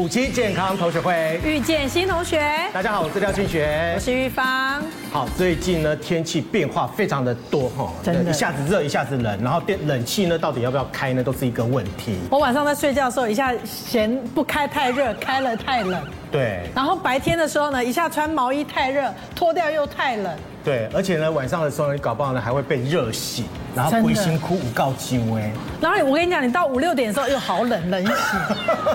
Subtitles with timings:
[0.00, 2.40] 埔基健康同学会遇见新同学，
[2.72, 4.82] 大家好，我是廖俊学，我是玉芳。
[5.12, 12.16] 好，最近呢天气变化非常的多哈，真的，一下子热，一下子冷，然后电冷气呢到底要不要开呢，都是一个问题。
[12.30, 16.02] 我晚上在睡觉的时候，一下嫌不开太热，开了太冷。
[16.32, 16.62] 对。
[16.74, 20.34] 然后白天的时候呢，一下穿毛衣太热，脱掉又太冷。
[20.64, 25.52] 对，而且呢，晚上的时候你搞不好呢还会被热醒，然后灰心哭五告九哎。
[25.80, 28.14] 然后我跟你讲，你到五六点的时候又好冷，冷醒。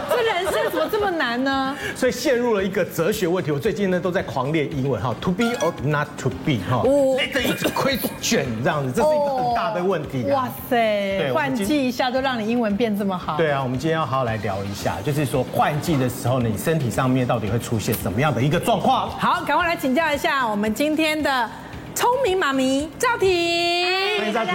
[0.09, 1.75] 这人生怎么这么难呢？
[1.95, 3.51] 所以陷入了一个哲学问题。
[3.51, 6.77] 我最近呢都在狂练英文哈，to be or not to be 哈。
[6.83, 7.17] 哦。
[7.17, 10.23] 那个一直亏卷这样子，这是一个很大的问题。
[10.31, 10.75] 哇塞！
[11.17, 13.37] 对，换季一下就让你英文变这么好。
[13.37, 19.09] 对啊，我们今天要好好来聊一下，就是说换季的时候呢，你身体上面到底会出现什么样的一个状况？
[19.11, 21.49] 好，赶快来请教一下我们今天的。
[21.95, 23.87] 聪明妈咪赵婷，
[24.19, 24.53] 欢迎赵婷，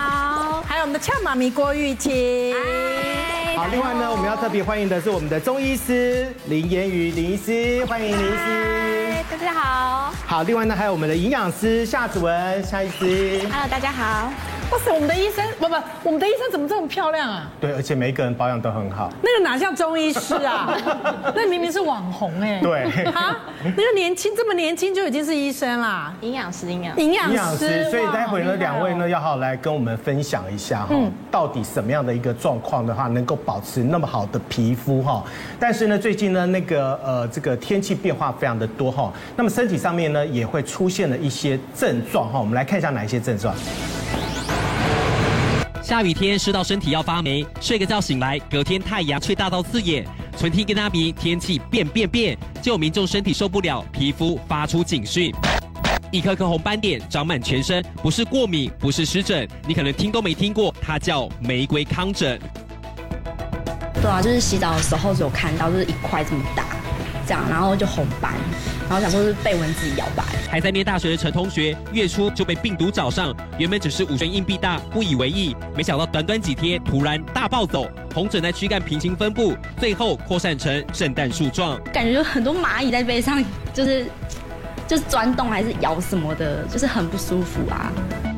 [0.00, 2.54] 好，还有我们的俏妈咪郭玉琴，
[3.54, 14.32] 好，另外呢，我们要特别欢迎的是我们的中医师林妍瑜林医师，欢迎林医师，大家好，好，另外呢，还有我们的营养师夏子文夏医师，Hello，大家好。
[14.72, 17.46] 哇塞，我们的医生不不，我们的医生怎么这么漂亮啊？
[17.60, 19.12] 对，而且每一个人保养都很好。
[19.22, 20.74] 那个哪像中医师啊？
[21.36, 22.58] 那明明是网红哎。
[22.62, 22.84] 对。
[23.12, 23.38] 啊，
[23.76, 26.14] 那个年轻这么年轻就已经是医生啦？
[26.22, 27.90] 营养师，营养营养师。
[27.90, 30.94] 所以待会呢，两位呢要好好来跟我们分享一下哈，
[31.30, 35.24] 到底什么样的一个状况的话，能够保持那么好的皮肤哈？
[35.58, 43.54] 但是呢，最近呢，那个呃，这个天气变化非常的多哈，那么身体上面呢也会出现了一些症状哈，我们来看一下哪一些症状。
[45.82, 50.06] 下雨天湿到身体要发霉，睡个觉醒来，隔天太阳却大到刺眼。
[50.38, 55.32] 纯听跟他比，天气变变变，就有民众身体受不了，皮肤发出警讯，
[56.12, 62.38] 一颗颗红斑点长满全身，不是过敏，不是湿疹，你可能听都没听过，它叫玫瑰糠疹。
[63.94, 66.66] 对啊，就是洗澡的时候有看到，就是一块这么大，
[67.26, 68.34] 这样，然后就红斑。
[68.90, 70.26] 然后想说是被蚊子咬吧。
[70.50, 83.42] 还在念大学的陈同学，月初就被病毒找上，原本只是五元硬币大，不以为意，没想到短短几天突然大暴走，红疹在躯干平行分布，最后扩散成圣诞树状，感觉有很多蚂蚁在背上，
[83.72, 84.04] 就是
[84.92, 87.90] 就是钻洞还是咬什么的，就是很不舒服啊。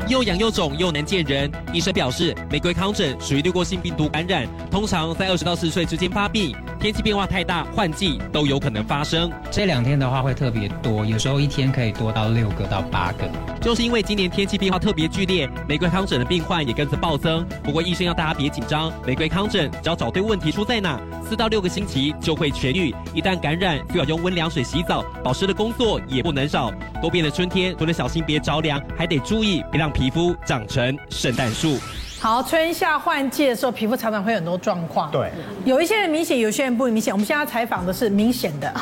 [0.06, 9.32] 又痒又肿又难见人，医生表示，玫瑰糠疹属于滤过性病毒感染，通常在二十到四十岁之间发病，天气变化太大，换季都有可能发生。
[9.50, 13.26] 这两天的话会特别多，有时候一天可以多到六个到八个。
[13.62, 17.46] 就是因为今年天气变化特别剧烈，玫瑰糠疹的病患也跟着暴增。
[17.62, 22.94] 不过医生要大家别紧张，玫瑰糠疹只要找对问题出在哪，四到六个星期就会痊愈。
[23.14, 26.70] 一旦感染，就要用温凉水洗澡，保湿的工作也不能少。
[27.00, 31.78] 多变的春天，除了小心别着凉，还得注意别让皮肤长成圣诞树。
[32.20, 35.10] 好，春夏换季的时候，皮肤常常会有很多状况。
[35.10, 35.30] 对，
[35.64, 37.12] 有一些人明显，有些人不明显。
[37.12, 38.74] 我们现在采访的是明显的，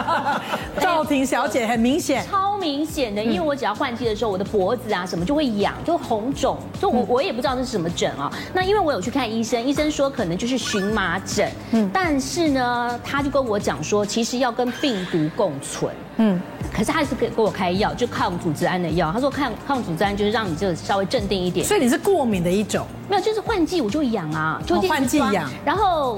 [0.80, 3.22] 赵婷小姐很明显，超明显的。
[3.22, 8.32] 因为我只要换季的时候，我的脖子啊什么就会痒，就红肿，就我我也不知道这是什么疹啊。
[8.54, 11.50] 那因为我有去看医生，医生说可能就是荨麻疹。
[11.72, 15.94] 嗯，但是呢，他就跟我讲说，其实要跟病毒共存。
[16.20, 16.40] 嗯。
[16.72, 19.10] 可是他还是给给我开药，就抗组织胺的药。
[19.12, 21.66] 他说抗抗组织胺就是让你就稍微镇定一点。
[21.66, 22.86] 所以你是过敏的一种？
[23.08, 25.50] 没有，就是换季我就痒啊，就换季痒。
[25.64, 26.16] 然后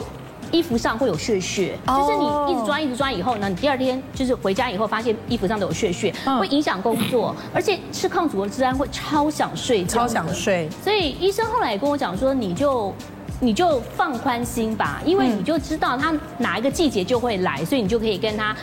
[0.51, 7.35] 衣服上会有血血，就是你一直抓一直抓以后呢，你第二天就是回家以后发现衣服上都有血血，会影响工作。
[7.55, 10.69] 而且吃抗组织胺会超想睡，超想睡。
[10.85, 12.95] 所以医生后来也跟我讲说，你就
[13.41, 18.55] 你就放宽心吧，因为你就知道它哪一个季节就会来，所以你就可以跟他。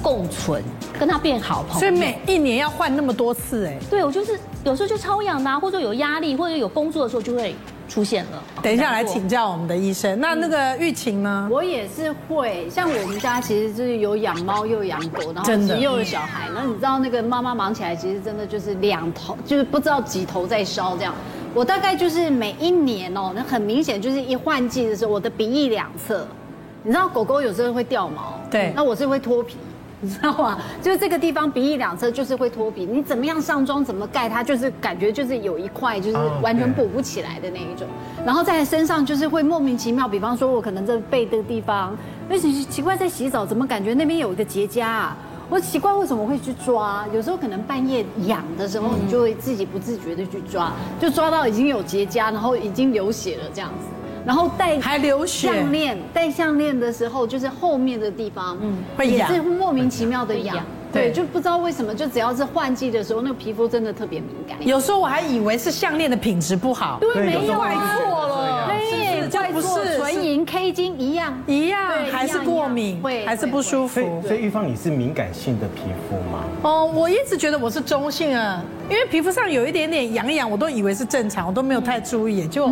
[0.00, 0.62] 共存，
[0.98, 1.78] 跟他变好朋友。
[1.80, 3.76] 所以每一年要换那么多次哎。
[3.88, 7.54] 对，我就是有时候就超痒啊，或者有压力，或者有工作的时候就会
[7.88, 8.42] 出现了。
[8.62, 10.18] 等一下来请教我们的医生。
[10.20, 11.48] 那那个玉琴呢？
[11.50, 16.48] 我也是会，像我们家其实就是有养猫又养狗，然后又有小孩。
[16.54, 21.14] 那你知道那个妈妈忙起来，其实真的就是两头，就是不知道几头在烧这样。
[21.54, 26.26] 我大概就是每一年哦，那很明显就是一换季的时候，我的鼻翼两侧，
[26.82, 29.56] 你知道狗狗有时候会掉毛，对，那我是会脱皮。
[30.00, 30.58] 你知道吗？
[30.80, 37.86] 就是这个地方鼻翼两侧就是会脱皮，你怎么样上妆怎么盖它，就是感觉就是有一块就是完全补不起来的那一种。
[38.24, 41.96] 然后在身上就是会莫名其妙，比方说我可能这背的地方，
[42.30, 45.16] 而且奇怪在洗澡怎么感觉那边有一个结痂啊？
[45.50, 47.04] 我奇怪为什么会去抓？
[47.12, 50.70] 有时候可能半夜痒的时候，你就会自己不自觉的去抓，
[51.00, 53.86] 就抓到已经有结痂，然后已经流血了这样子。
[54.28, 55.48] 然后戴还流血。
[55.48, 64.58] 项链，戴项链的时候，就是后面的地方，嗯，会也是莫名其妙的痒，对，就不知道为什么，就只要是换季的时候，那个皮肤真的特别敏感。
[64.60, 71.42] 有时候我还以为是项链的品质不好，对，没有，怪错了，对，怪错纯银零 K 金一样。
[71.46, 73.98] 一样对还是过敏，会还是不舒服。
[73.98, 74.20] 所。
[74.20, 76.44] 以所以玉芳你是敏感性的皮肤吗？
[76.64, 82.46] 哦，我一直觉得我是中性啊，因为皮肤上有一点点痒痒，我都以为是正常，我都没有太注意。
[82.48, 82.68] 就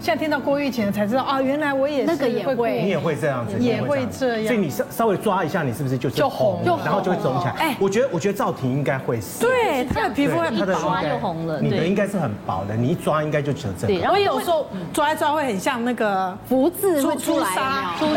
[0.00, 4.46] 现在听到郭玉琴才知道啊，原来我也是那个也会你也会这样子，也会这样。
[4.46, 7.52] 所以你稍稍微抓一下，你是不是就是就红然后就会肿起来？
[7.52, 11.60] 哎哎，我觉得我觉得赵婷应该会是，对，她的皮肤很她的抓就红了。
[11.60, 13.86] 你的应该是很薄的，你一抓应该就折正。
[13.86, 17.46] 对，然后有时候抓一抓会很像那个福字会出来
[17.96, 18.16] 出痧。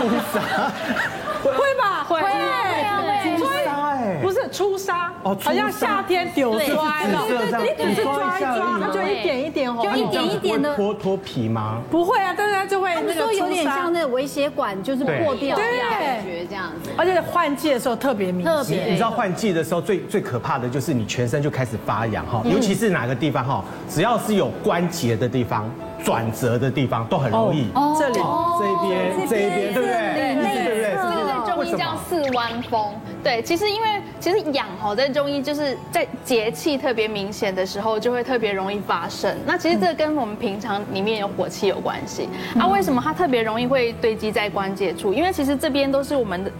[0.00, 0.40] 出痧，
[1.44, 2.04] 会吧？
[2.08, 2.20] 会。
[2.20, 2.28] 会
[4.32, 11.80] 是出沙哦好像夏天丢摔了，对对对对你只是抓一抓，它就一点一点红，就一点一点的脱脱皮吗？
[11.90, 16.90] 不会啊，但是它就会他那个们说有点像那个微血管就是破掉对一样感觉这样子。
[16.96, 18.90] 而且换季的时候特别明显。
[18.90, 25.70] 你知道换季的时候最最可怕的就是你全身就开始发痒哈，尤其是哪个地方哈，只要是有关节的地方、
[26.04, 27.68] 转折的地方都很容易。
[27.74, 28.20] 哦，这里
[28.58, 30.51] 这一边、这一边，对不对？
[31.64, 32.94] 中医叫四弯风。
[33.22, 33.88] 对，其实因为
[34.18, 39.36] 其实痒吼在中医就是在节气特别明显的时候，就会特别容易发生。
[39.46, 42.28] 那其实这跟我们平常里面有火气有关系。
[42.58, 45.12] 啊，为什么它特别容易会堆积在关节处？
[45.12, 46.50] 因为其实这边都是我们的。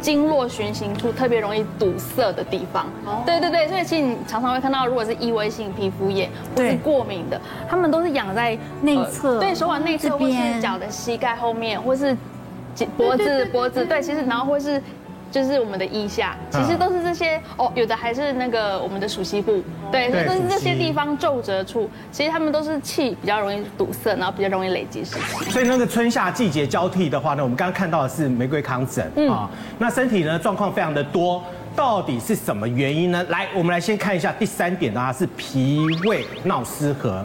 [0.00, 2.86] 经络循行处特别容易堵塞的地方，
[3.24, 7.40] 对对对，所以其实你常常会看到，如果是异位性皮肤炎或是过敏的，
[7.70, 12.16] 他们都是痒在内侧对手腕内侧或是脚的膝盖后面，或是
[12.96, 14.82] 脖子脖子，对，其实然后或是。
[15.32, 25.50] 就是我们的腋下，其实都是这些哦，有的还是那个我们的鼠蹊部，对，都是这些地方皱褶处，其实他们都是气比较容易堵塞，然后比较容易累积湿气。
[25.50, 29.48] 所以那个春夏季节交替的话呢，我们刚刚看到的是玫瑰糠疹啊，
[29.78, 31.42] 那身体呢状况非常的多，
[31.74, 33.24] 到底是什么原因呢？
[33.30, 37.24] 来，我们来先看一下第三点的话是脾胃闹失和，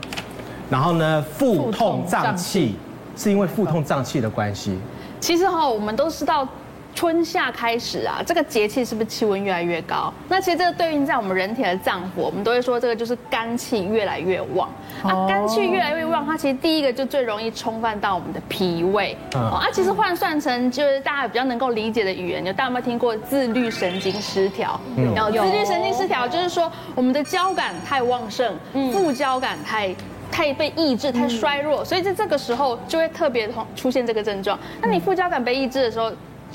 [0.69, 2.77] 然后呢腹痛胀气，
[3.17, 4.79] 是因为腹痛胀气的关系。
[5.19, 6.47] 其实哈，我们都知道。
[6.95, 10.11] 春夏开始啊，这个节气是不是气温越来越高？
[10.27, 14.67] 那其实这个对应在我们人体的脏腑，我们都会说这个就是肝气越来越旺。
[15.03, 19.15] 啊，肝气越来越旺，它其实第一个就最容易冲犯到我们的脾胃。
[19.35, 24.79] 哦，啊，其实换算成就是大家比较能够理解的语言，就大家有没有听过自律神经失调？
[25.15, 28.55] 然后自律神经失调就是说我们的交感太旺盛，
[28.91, 29.95] 副交感太
[30.31, 34.57] 太被抑制、太衰弱，所以在这个时候就会特别出现这个症状。
[34.81, 36.11] 那你副交感被抑制的时候，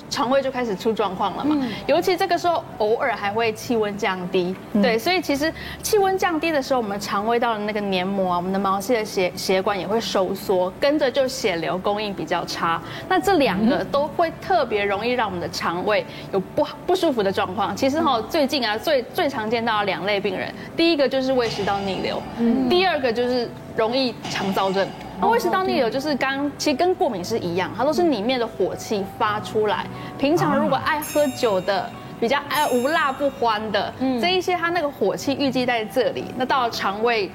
[0.09, 1.57] 肠胃就开始出状况了嘛，
[1.87, 5.53] 尤其这个时候偶尔还会气温降低，对，所以其实
[5.83, 12.81] 气温降低的时候，我们肠胃道的那个黏膜啊，我们的毛细的血血管也会收缩，跟着就血流供应比较差。
[13.09, 17.75] 那这两个都会特别容易让我们的肠胃有不不舒服的状况。
[17.75, 22.23] 其实哈，最近啊最最常见到的两类病人，第一个就是胃食道逆流，
[22.69, 24.87] 第二个就是容易肠燥症。
[25.21, 29.87] 胃食道逆流就是刚，其实跟过敏是一样，它都是里面的火气发出来。
[30.19, 31.89] 平常如果爱喝酒的，
[32.21, 37.31] 比较爱无辣不欢的，这一些它那个火气预计在这里，那到了肠胃，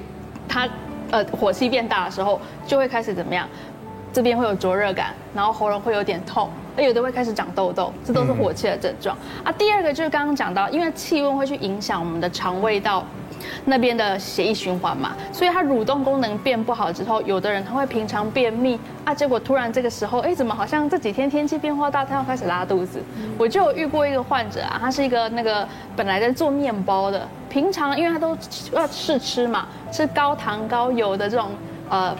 [0.48, 0.68] 它
[1.10, 3.48] 呃火气变大的时候，就会开始怎么样？
[4.12, 9.16] 这边会有灼热感，然后喉咙会有点痛，而有的会开始长痘痘，这都是火气的症状。
[9.44, 13.04] 啊，第二个就是刚刚讲到，因为气温会去影响我们的肠胃道。
[13.64, 23.02] 那边的血液循环嘛，所以它蠕动功能变不好之后，有的人他会平常便秘啊，结果突然这个时候，哎，怎么好像这几天天气变化大，他要开始拉肚子。
[23.36, 25.66] 我就有遇过一个患者啊，他是一个那个
[25.96, 28.36] 本来在做面包的，平常因为他都
[28.72, 31.50] 要试吃嘛，吃高糖高油的这种
[31.88, 32.14] 呃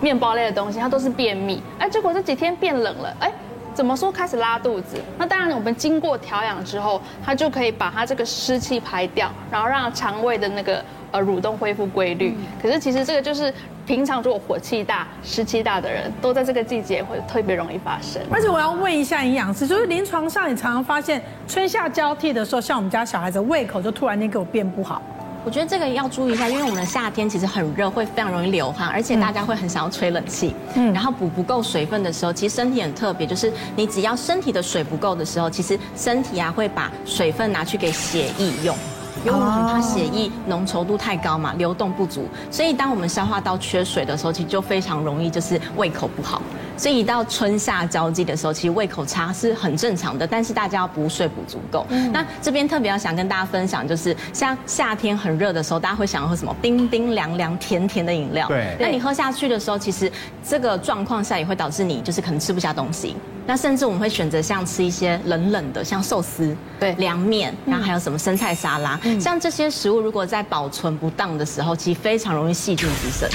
[0.00, 3.32] 面包类的东西，他都是便秘，哎，结果这几天变冷了，哎。
[3.78, 4.96] 怎么说开始拉肚子？
[5.16, 12.36] 那当然，我们经过调养之后，它就可以把它这个湿气排掉，然后让肠胃的那个呃蠕动恢复规律。
[12.60, 13.54] 可是其实这个就是
[13.86, 18.20] 平常如果火气大、湿气大的人，都在这个季节会特别容易发生。
[18.32, 25.00] 而且我要问一下营养师，就是临床上你常常发现春夏交替的时候，像我们家小孩子胃口就突然间给我变不好。
[25.48, 30.54] 我觉得这个要注意一下，因为我们的夏天其实很热，会非常容易流汗，而且大家会很想要吹冷气。
[30.74, 38.76] 嗯，然后补不够水分的时候，其实身体很特别，就是你只要身体的水不够的时候，其实身体啊会把水分拿去给血液用。
[39.24, 46.42] 因为我们很怕血液浓稠度太高嘛，流动不足，所以当我们消化道缺水的时候，其实就非常容易就是胃口不好。
[46.78, 51.84] 所以一到春夏交际的时候，其实胃口差是很正常的，但是大家要补水补足够。
[52.12, 58.46] 那这边特别要想跟大家分享，就是像夏天很热的时候，大家会想要喝什么冰冰凉凉甜甜的饮料。
[58.48, 58.76] 对。
[58.78, 60.10] 那你喝下去的时候，其实
[60.46, 63.16] 这个状况下也会导致你就是可能吃不下东西。
[63.44, 73.28] 那甚至我们会选择像吃一些冷冷的，像寿司、对凉面，然后还有什么生菜沙拉，像这些食物如果在保存不当的时候，其实非常容易细菌滋生。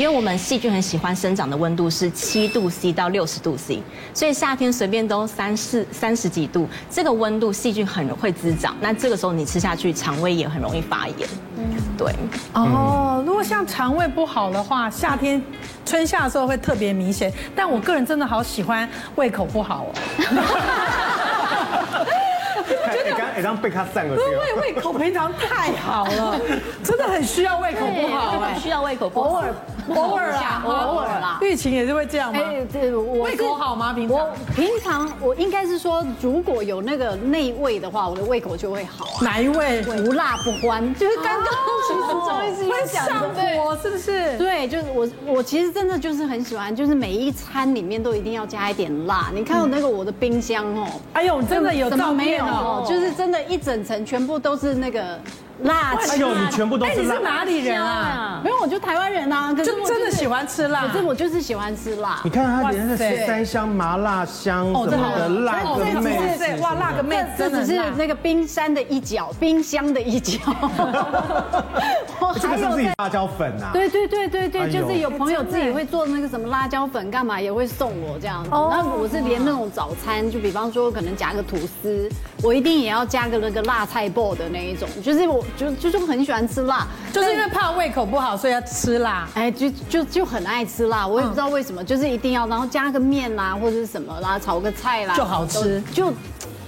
[0.00, 3.82] 因为我们细菌很喜欢生长的温度是七度 C 到六十度 C，
[4.14, 8.74] 所以夏天随便都三四三十几度，这个温度细菌很会滋长。
[8.80, 11.28] 那这个时候你吃下去，肠胃也很容易发炎。
[11.58, 11.64] 嗯，
[11.98, 12.14] 对。
[12.54, 15.42] 哦，如果像肠胃不好的话，夏天
[15.84, 17.30] 春夏的时候会特别明显。
[17.54, 19.92] 但我个人真的好喜欢胃口不好哦。
[22.86, 26.40] 刚刚刚被他散了，胃胃口平常太好了，
[26.82, 29.54] 真的很需要胃口不好，需要胃口不好，偶尔
[29.96, 31.38] 偶尔 啦，偶尔啦。
[31.42, 32.40] 疫情也是会这样吗？
[32.42, 33.92] 哎，对，我胃口好吗？
[33.92, 39.06] 平常我平常我应该是说，如果有那个内味的话，我的胃口就会好。
[39.22, 39.82] 哪一位？
[40.00, 41.46] 无辣不欢，就是刚刚
[41.88, 44.36] 其实周医师会上火，是不是？
[44.38, 49.30] 对，就是我我其实真的就是很喜欢，就是每一餐里面都一定要加一点辣。
[49.34, 55.18] 你看我那个我的冰箱哦，哎呦，真的有照片哦，就是真的，一整层全部都是那个。
[55.62, 56.98] 辣，哎呦，你全部都是辣。
[56.98, 58.40] 哎，你是哪里人啊？
[58.42, 59.52] 没有，我就台湾人啊。
[59.54, 62.20] 可是真的喜欢吃辣，可是我就是喜欢吃辣。
[62.24, 66.18] 你看它连那十三香麻辣香什么的辣个妹，
[66.60, 70.38] 哇，辣个妹，这只是那个冰山的一角，冰箱的一角。
[72.40, 73.70] 这个是自己辣椒粉啊？
[73.72, 78.50] 对对对对对，就是有朋友自己会做那个什么辣椒粉，干嘛也会送我这样子。
[78.50, 82.08] 那我是连那种早餐，就比方说可能夹个吐司，
[82.42, 86.30] 我一定也要加个那个辣菜爆的那一种，就是我就就是很喜。
[86.30, 89.26] 喜欢吃辣，就是因为怕胃口不好，所以要吃辣。
[89.34, 96.14] 哎，就就就很爱吃辣，我也不知道为什么，就是一定要，然后加个面啦，或者是什么啦，炒个菜啦，就好吃，就。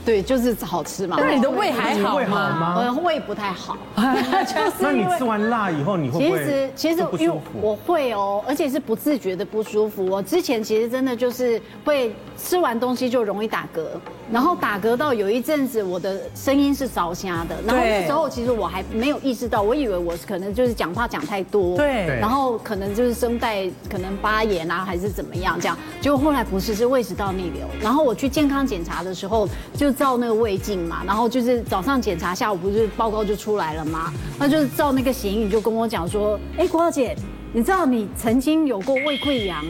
[0.04, 1.16] 对，就是好吃嘛。
[1.20, 2.74] 那你的胃还好吗？
[2.76, 3.76] 我的胃不太好。
[3.96, 4.72] 就是。
[4.80, 6.38] 那你吃完辣以后，你会不会？
[6.38, 10.04] 其实其实因为我会哦，而且是不自觉的不舒服。
[10.04, 13.84] 我之前其实真的就是会吃完东西就容易打嗝，
[14.32, 17.54] 然后打嗝到有一阵子我的声音是烧瞎的。
[17.64, 21.76] 然后那时候其实我还没有意识到，我以为我可能就是讲话讲太多。
[21.76, 22.06] 对。
[22.18, 25.78] 然后可能就是声带可能发炎啊，还是怎么样这样。
[26.00, 27.64] 结果后来不是，是胃食道逆流。
[27.80, 29.91] 然后我去健康检查的时候就。
[29.92, 34.12] 照那个胃镜嘛，然后就是早上检查，下午不是报告就出来了吗？
[34.38, 37.16] 那就是照那个显影，就跟我讲说，哎，郭小姐，
[37.52, 39.64] 你知道你曾经有过胃溃疡？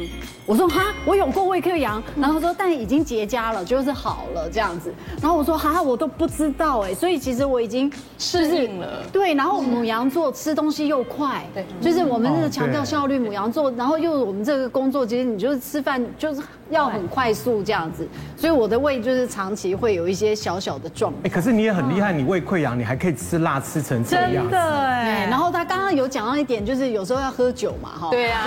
[0.45, 4.93] 我说哈，我有过胃溃疡，然后说但已经结痂了，就是好了这样子。
[5.21, 9.05] 然后我说哈，我都不知道哎，所以其实我已经适应了。
[9.13, 21.23] 对，然后母羊座吃东西又快，对，就是我们那个强调效率，母羊座，然后又我们这个工作，其实你就是吃饭就是要很快速这样子，所以我的胃就是长期会有一些小小的状况。
[21.25, 24.43] 哎，可是你也很厉害，你胃溃疡，你还可以吃辣吃成这样。
[24.43, 25.29] 真的哎。
[25.31, 28.11] 然后他刚刚有讲到一点，就是有时候要喝酒嘛，哈。
[28.11, 28.45] 对啊。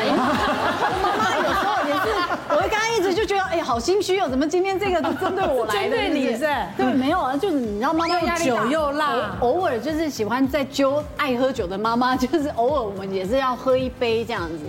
[1.02, 1.85] 妈妈有时候。
[1.88, 2.10] 也是，
[2.50, 5.96] 我刚刚一直就觉得，哎呀，好心虚哦，怎么今天这个都针对我来的？
[5.98, 6.48] 针对你是？
[6.78, 14.60] 对，没有啊，就是你知道，妈妈压力大，酒又辣，偶尔就是喜欢在揪爱喝酒的妈妈，就是偶尔我们也是要喝一杯这样子。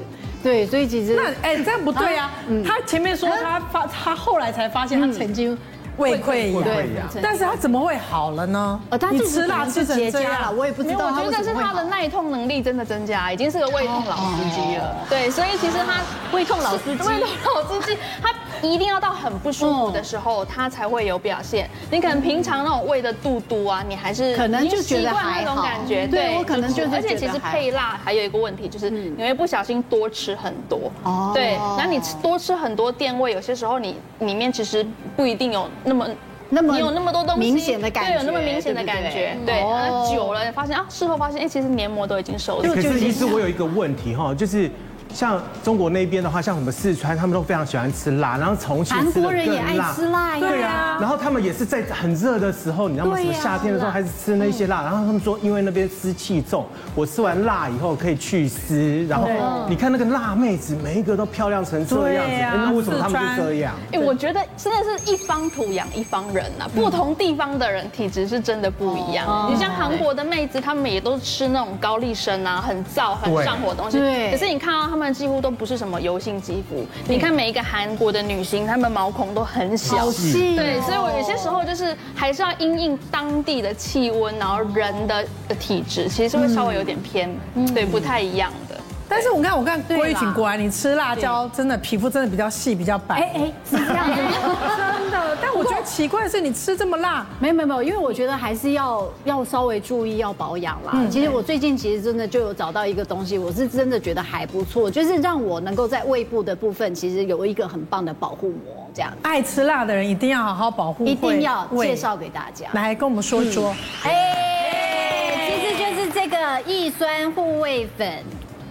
[0.42, 2.30] 对，所以其实那哎，这样不对啊。
[2.64, 5.56] 他前面说他发，他后来才发现他曾经。
[5.96, 8.80] 胃溃疡，对但是他怎么会好了呢？
[8.90, 11.06] 呃，他吃辣吃成这样了，我也不知道。
[11.06, 14.96] 我觉得是他的耐痛能力真的增加，已经是个胃痛老司机了。
[15.08, 16.02] 对，所以其实他
[16.36, 18.30] 胃痛老司机，胃痛老司机，他
[18.66, 21.68] 一定要到很不舒服的时候，他才会有表现。
[21.90, 26.06] 你可能平常那种胃的肚肚啊，你还是可能就觉得那种感觉。
[26.06, 30.90] 对，我可能就而且其实配辣还有一个问题，就是你会不小心多吃很多。
[31.04, 31.30] 哦。
[31.34, 36.06] 对，那你多吃很多垫胃，有些时候你里面其实不一定有那么。
[36.48, 42.72] 那么你有那么多东西，明显的感觉，对，有那么明显的感觉，对，久了发现啊，事后发现，哎，其实黏膜都已经收了。
[42.72, 44.70] 可是其实我有一个问题哈，就是。
[45.12, 49.22] 像中国那边的话，像我们四川，他们都非常喜欢吃辣，然后重庆吃的更辣。
[49.22, 50.98] 韩国人也爱吃辣，对啊。
[51.00, 53.16] 然后他们也是在很热的时候，你知道吗？
[53.16, 54.82] 什么夏天的时候还是吃那些辣。
[54.82, 59.06] 然后他们说，因为那边湿气重，我吃完辣以后可以去湿。
[59.06, 59.28] 然后
[59.68, 63.74] 你看那个辣妹子，每一个都漂亮成这样子，那为什么他们就这样？
[63.92, 69.50] 哎，我觉得真的是一方土养一方人呐，不同地方的人体质是真的不一样。
[69.50, 73.98] 你像韩国的妹子，她们也都吃那种高丽参啊，很燥、很上火的东西。
[73.98, 74.30] 对。
[74.30, 75.16] 可是你看到她们。
[75.16, 87.34] 几乎都不是什么油性肌肤，你看每一个韩国的女星，她们毛孔都很小，对，所以我有些时候就是还是要因应当地的气温，然后人的的体质，其实是会稍微有点偏，
[87.72, 88.65] 对，不太一样的。
[89.08, 93.16] 但是我看，我看郭玉婷果然，你吃辣椒真的皮肤真的比较细，比较白。
[93.16, 94.20] 哎哎，是这样子，
[94.76, 95.36] 真的。
[95.40, 100.92] 但我觉得奇怪的是，你吃这么辣，没有没有没有，因为我觉得还是要要稍微注意要保养啦。
[101.10, 108.88] 其实我最近其实真的就有找到一个东西，我是真的觉得还不错，就是让我能够在胃部的部分，其实有一个很棒的保护膜。
[108.92, 112.66] 这样，爱吃辣的人一定要好好保护，一定要介绍给大家。
[112.72, 113.76] 来跟我们说说。
[114.04, 118.24] 哎，其实就是这个益酸护胃粉。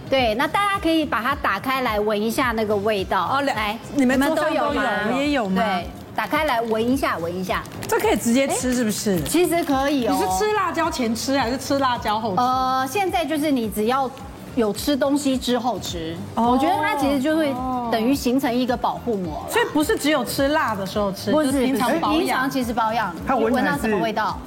[0.08, 3.28] 对，那大家可以把它打开来闻一下那个味道。
[3.32, 5.62] 哦，来，你们都有吗，我们也有吗？
[5.62, 7.62] 对，打开来闻一下，闻一下。
[7.88, 9.20] 这可以直接吃是不是？
[9.22, 10.14] 其实可以哦。
[10.14, 12.40] 你是吃辣椒前吃还是吃辣椒后吃？
[12.40, 14.08] 呃，现在就是你只要
[14.54, 17.52] 有吃东西之后吃，我觉得它其实就会
[17.90, 19.44] 等于形成一个保护膜。
[19.50, 22.18] 所以不是只有吃辣的时候吃，不是平常保养。
[22.20, 24.38] 平常其实保养，你闻到什么味道？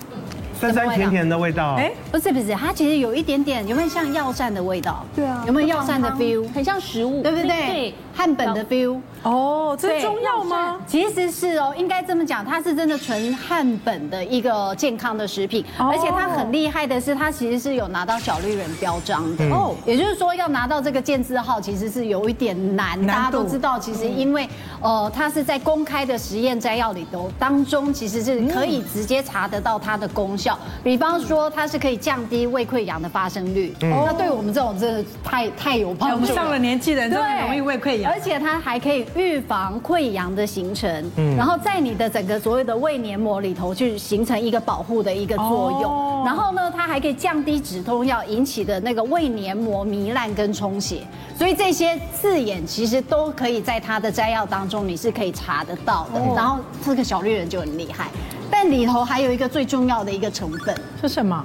[0.59, 5.05] 酸酸甜甜的味道，哎，不是不是，它其实有一点点，有没有像药膳的味道？
[5.15, 6.45] 对啊，有没有药膳的 feel？
[6.53, 7.47] 很像食物，对不对？
[7.47, 8.99] 对汉本的 feel。
[9.23, 10.77] 哦，这是中药吗？
[10.85, 19.75] 其实是哦，应该这么讲，它是真的纯汉本的一个健康的食品，而且它很厉害的是，它其实是有拿到小绿人标章的哦。
[19.85, 23.01] 也就是说，要拿到这个健字号，其实是有一点难。
[23.05, 24.47] 大家都知道，其实因为
[24.81, 30.48] 呃，它是在公开的实验摘要里头当中，其实是可以直接查得到它的功效。
[30.83, 33.75] 比方说，它是可以降低胃溃疡的发生率。
[33.81, 36.15] 那对我们这种真的太太有帮助。
[36.15, 39.05] 我们上了年纪的人真的容易胃溃疡，而且它还可以。
[39.15, 51.01] 预防溃疡的形成，嗯，然后在你的整个所谓的胃黏膜里头去形成一个保护的一个作用，然后呢，它还可以降低止痛药引起的那个胃黏膜糜烂跟充血，
[51.39, 56.19] 所以这些字眼其实都可以在它的摘要当中你是可以查得到的。
[56.35, 58.09] 然后这个小绿人就很厉害，
[58.51, 61.41] 但里头还有一个最重要的一个成分是什么？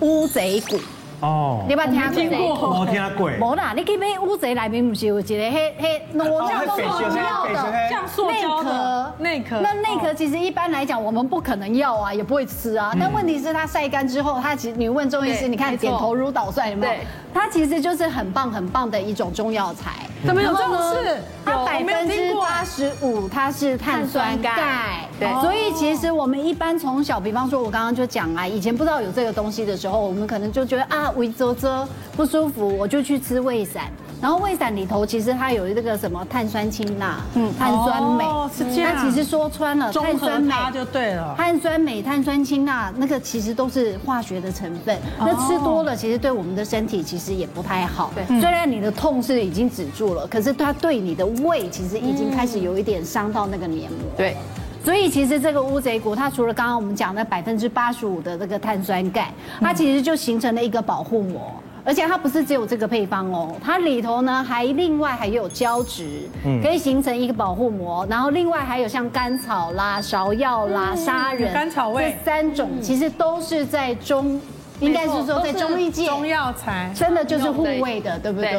[0.00, 0.78] 乌贼骨。
[1.24, 2.80] 哦，你有没有听过？
[2.80, 3.30] 我听过。
[3.40, 6.82] 无啦，你去买乌贼内面不是有一个黑黑，那我这样都是
[7.18, 9.58] 要的，这样塑胶的内壳。
[9.60, 12.94] 那内壳其实一般来讲，我们不可能要啊，也不会吃啊。
[13.00, 16.92] 但问题是它晒干之后，它其实你问中医师，你看点头如捣蒜，有没有？
[17.32, 19.92] 它其实就是很棒很棒的一种中药材。
[20.24, 21.18] 怎么有这种事？
[21.44, 25.06] 它百分之八十五它是碳酸钙。
[25.20, 31.10] 对，所以其实我们一般从小，比方说我刚刚就讲啊，以前不知道有这个东西的时候，我们可能就觉得啊。
[31.14, 33.84] 胃啧啧不舒服，我就去吃胃散。
[34.20, 38.94] 然后胃散里头其实它有这个什么碳酸氢钠，嗯，碳酸镁，哦，是这样。
[38.94, 41.34] 它其实说穿了，碳酸镁就对了。
[41.36, 44.98] 碳酸镁、碳酸氢钠那个其实都是化学的成分。
[45.18, 48.10] 那吃多了，其实对我们的身体其实也不太好。
[48.14, 54.00] 对，虽然你的痛是已经止住了，可是它对你的胃其实已经开始有一点伤到那个黏膜。
[54.16, 54.36] 对。
[54.84, 66.28] 所以其实这个乌贼骨，它除了刚刚我们讲的百分之八十五的这个碳酸钙，它其实就形成了一个保护膜，而且它不是只有这个配方哦，它里头呢还另外还有胶质，
[66.62, 72.16] 可以形成一个保护膜，然后另外还有像甘草啦、芍药啦、砂仁，甘草味。
[72.18, 74.40] 这三种其实都是在中，
[74.80, 78.50] 应该是说在中医界中药材，真的就是护胃的，对不对？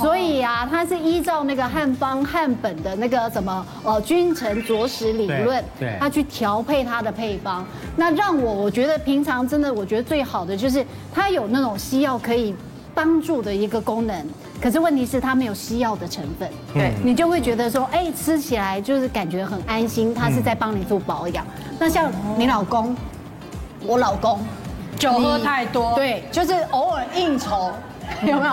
[0.00, 7.64] 所以啊，它是依照那个汉方汉本的那个什么呃君臣佐使理论，对，它去调配它的配方。
[7.96, 12.54] 那让我我觉得平常真的我觉得最好的就是它有那种西药可以
[12.94, 14.26] 帮助的一个功能，
[14.60, 21.46] 可是问题是它没有西药的成分，对，你就会觉得说，哎，吃起来就是感觉很安心，它是在帮你做保养。
[21.78, 22.96] 那像你老公，
[23.84, 24.40] 我老公
[24.98, 27.72] 酒喝太多，对，就是偶尔应酬。
[28.26, 28.52] 有没有？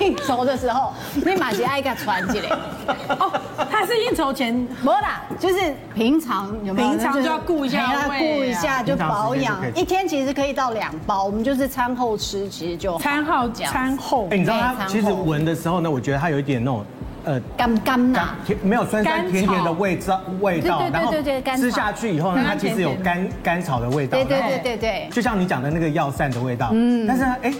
[0.00, 2.48] 应酬的时候，你马上爱给传起来？
[3.18, 3.30] 哦，
[3.70, 6.88] 他是应酬前，没啦，就是平常有没有？
[6.90, 9.58] 平常就要顾一下，顾一下就保养。
[9.74, 13.70] 一天其实可以到两包，我们就是餐后吃，其实就餐后讲。
[13.70, 16.84] 餐后，哎，你知道它其实闻的时候呢，我觉得它有一点那种
[17.24, 18.28] 呃甘甘呐，
[18.62, 21.12] 没有酸酸甜甜的味道味道，然后
[21.56, 27.52] 吃下去以后呢，它其实有甘甘草的味道，对对对对对，就像你讲的那个药膳的味道，嗯，但是呢，哎。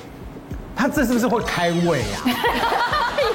[0.77, 2.17] 它这是不是会开胃啊？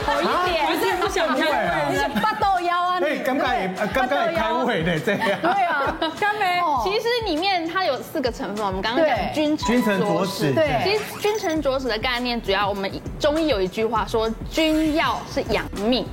[0.10, 1.45] 有一点，不是不想开
[1.89, 2.99] 胃，是八豆腰啊。
[2.99, 5.39] 对，刚刚也刚刚也开胃的这样。
[5.41, 6.45] 对啊，干杯。
[6.84, 10.54] 其实里面它有四个成分，我们刚刚讲君君臣佐使。
[10.54, 16.06] 对，其实君臣佐使的概念，主要我们中医有一句话说，君药是养命，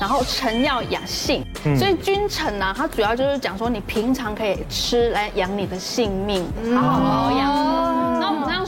[0.00, 1.44] 然后臣药养性。
[1.78, 7.97] 所以君臣呢，它主要就是讲说，你平常可以吃来养你的性命，好好保养。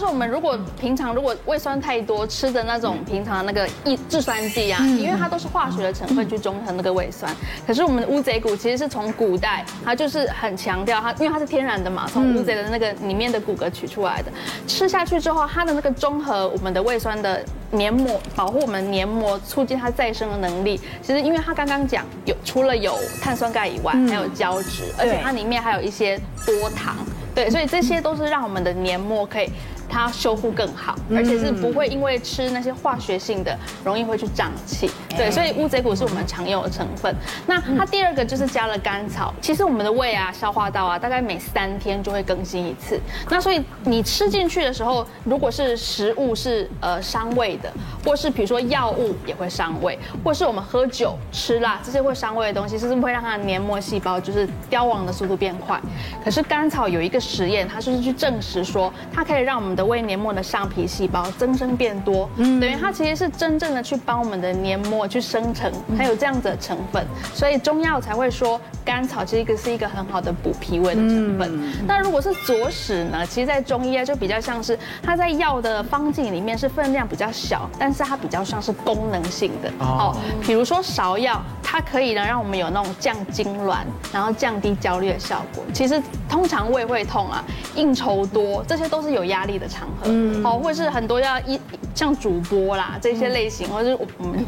[0.00, 7.30] 说我们如果平常如果胃酸太多，吃的那种平常那个抑制酸剂啊，因为它都是化学的成分去中和那个胃酸。
[7.66, 14.32] 可是我们的乌贼骨其实是从古代，它就是很强调它，因为它是天然的嘛，从乌贼的那个里面的骨骼取出来的。
[14.66, 20.80] 吃下去之后，它的那个中和我们的胃酸的黏膜，保护我们黏膜，促进它再生的能力。
[21.02, 26.96] 其实因为它刚刚讲有除了有碳酸钙以外，还有胶质，而且它里面还有一些多糖。
[27.34, 29.50] 对，所以这些都是让我们的黏膜可以。
[29.90, 34.88] 它修复更好，而且是不会因为吃那些化学性的容易会去胀气。
[35.16, 37.14] 对，所以乌贼骨是我们常用的成分。
[37.46, 39.34] 那它第二个就是加了甘草。
[39.40, 42.98] 其实我们的胃啊、消化道啊，大概每三天就会更新一次。
[43.28, 47.70] 那所以你吃进去的时候，如果是食物是呃伤胃的，
[48.04, 55.80] 或是比如说药物也会伤胃，或是我们喝酒、吃辣这些会伤胃的东西，是不是会让它的黏膜细胞就是凋亡的速度变快？
[56.24, 71.58] 可是甘草有一个实验，它就是去证实说，它可以让我们的胃黏膜的上皮细胞增生变多，嗯等于它其实是真正的去帮我们的黏膜去生成，它有这样子的成分，所以中药才会说甘草其实一个是一个很好的补脾胃的成分。
[71.86, 73.24] 那如果是左使呢？
[73.24, 83.78] 其实，在中医啊，就比较像是它在药的方剂里面是分量比较小，但是它比较像是功能性的哦，比如说芍药，它可以呢让我们有那种降痉挛，
[84.12, 85.64] 然后降低焦虑的效果。
[85.72, 87.42] 其实通常胃会痛啊，
[87.76, 90.10] 应酬多，这些都是有压力的场合，
[90.44, 91.58] 哦，或者是很多要一
[91.94, 94.44] 像主播啦这些类型，或者是我们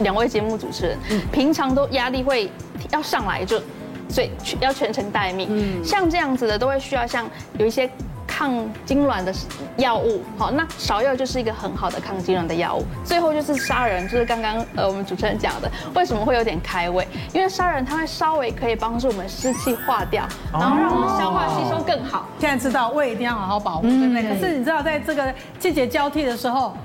[0.00, 0.98] 两位节目主持人，
[1.32, 2.50] 平常都压力会
[2.92, 3.60] 要上来就，
[4.08, 5.82] 所以要全程待命。
[5.82, 7.90] 像这样子的都会需要像有一些。
[8.36, 8.52] 抗
[8.86, 9.32] 痉挛的
[9.78, 12.84] 药物，好，那芍药就是一个很好的抗痉挛的药物。
[13.02, 17.08] 最后就是砂仁，就是刚刚呃我们主持人讲的，为什么会有点开胃？
[17.32, 22.26] 因为砂仁它会稍微可以帮助我们湿气化掉，然后让我们消化吸收更好。
[22.38, 24.22] 现在知道胃一定要好好保护，对不对？
[24.28, 26.76] 可是你知道在这个季节交替的时候。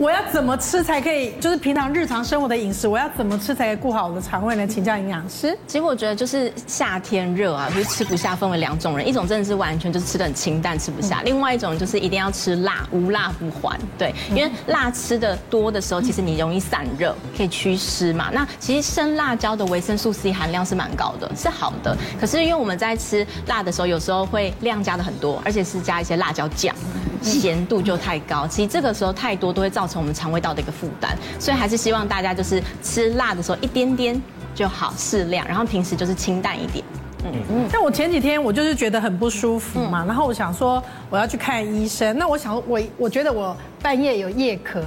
[0.00, 1.32] 我要怎么吃才可以？
[1.42, 4.66] 就是平常日常生活的饮食，我要怎么吃才可以顾好我的肠胃呢？
[4.66, 5.54] 请教营养师。
[5.66, 13.78] 其实我觉得就是夏天热啊， 就是吃不下，分为两种人，一种真的是完全就是吃的很清淡，吃不下；另外一种就是一定要吃辣，无辣不欢。
[13.98, 18.30] 对，因为辣吃的多的时候，其实你容易散热，可以祛湿嘛。
[18.32, 21.94] 那其实生辣椒的维生素 C 含量是蛮高的，是好的。
[22.18, 26.74] 可是因为我们在吃辣的时候，有时候会量加的很多，而且是加一些辣椒酱。
[27.22, 34.20] 咸度就太高，其实这个时候太多都会造成我们肠胃道的一个负担，所以还是希望大家就是吃辣的时候一点点
[34.54, 36.84] 就好，适量，然后平时就是清淡一点。
[37.24, 37.68] 嗯嗯。
[37.72, 44.82] 但我前几天我就是觉得很不舒服嘛，然后我想说我要去看医生，那我想我我觉得我半夜有夜咳，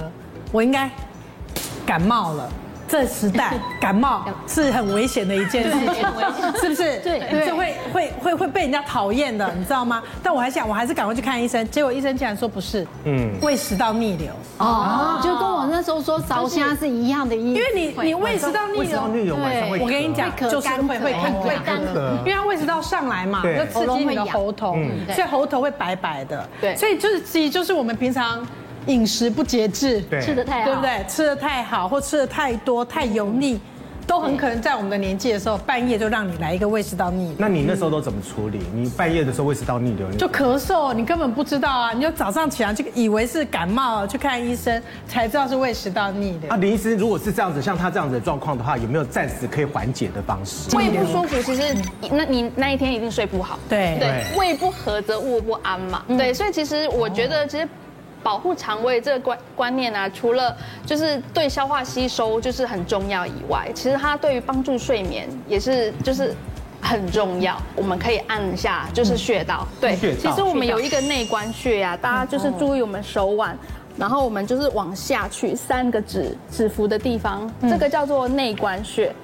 [0.52, 0.90] 我应该
[1.84, 2.50] 感冒了。
[2.86, 6.06] 这时代感冒 是很危险的一件事情，
[6.60, 6.98] 是不是？
[6.98, 10.02] 对，就会会会会被人家讨厌的，你知道吗？
[10.22, 11.66] 但我还想，我还是赶快去看医生。
[11.70, 14.28] 结果医生竟然说不是，嗯，胃食道逆流。
[14.58, 17.60] 哦，就跟我那时候说烧虾是一样的意思。
[17.60, 24.76] 因为你你胃食道逆流，对，我跟你讲，就是会会会会干咳，因为它胃食道上来嘛，就刺激你的喉头，
[25.14, 26.48] 所以喉头会白白的。
[26.60, 28.46] 对，所以就是其实就是我们平常。
[28.86, 31.04] 饮食不节制，对，吃的太好，对不对？
[31.08, 33.60] 吃的太好或吃的太多，太油腻，
[34.06, 37.36] 都很可能在我们的年纪的时候，半夜就让你来一个胃食道逆流。
[37.38, 38.60] 那你那时候都怎么处理？
[38.74, 41.92] 你半夜的时候胃食道逆流，就咳嗽，你根本不知道啊！
[41.94, 46.50] 你就早上起来就以为是感冒，去看医生才知道是胃食道逆流。
[46.50, 50.76] 啊，林医师，如果是这样子，像他这样子的状况的话，有没有暂时可以缓解的方式？
[50.76, 51.74] 胃不舒服，其实
[52.10, 53.58] 那你那一天一定睡不好。
[53.70, 56.04] 对对，胃不和则卧不安嘛。
[56.08, 57.66] 对，所以其实我觉得，其实。
[58.24, 66.34] 保护肠胃这个观观念啊，除了就是对消化吸收就是很重要以外，其实它对于帮助睡眠也是就是
[66.80, 67.56] 很重要。
[67.76, 73.56] 我们可以按一下就是穴道，对，其实我们有一个内关穴呀，大家就是注意我们手腕，
[73.98, 79.14] 然后我们就是往下去三个指指腹的地方，这个叫做内关穴。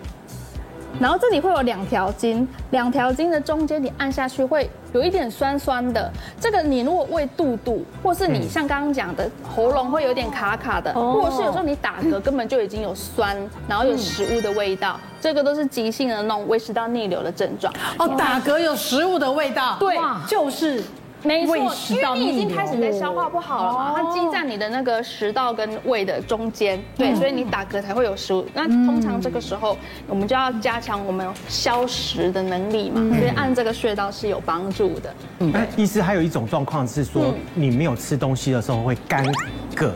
[0.98, 6.10] 然后这里会有两条筋，两条筋的中间你按下去会有一点酸酸的。
[6.40, 13.36] 这个你如果胃肚肚，或是你像刚刚讲的喉咙会有点卡卡的，或者是有时候你打嗝根本就已经有酸，
[13.68, 17.72] 然后有食物的味道，这个都是急性的那种胃食道逆流的症状。
[17.98, 20.82] 哦，打嗝有食物的味道，对，就是。
[21.22, 21.56] 没错，
[21.90, 28.46] 因为你已经开始在消化不好了嘛，它积在你的那个食道跟胃的中间，对，所以你打嗝才会有食物。
[28.54, 35.14] 那通常这个时候，我们就要加强我们消食的能力嘛，所以按这个穴道是有帮助的。
[35.40, 39.24] 嗯，医师还有一种状况是说，你没有吃东西的时候会干
[39.76, 39.90] 嗝，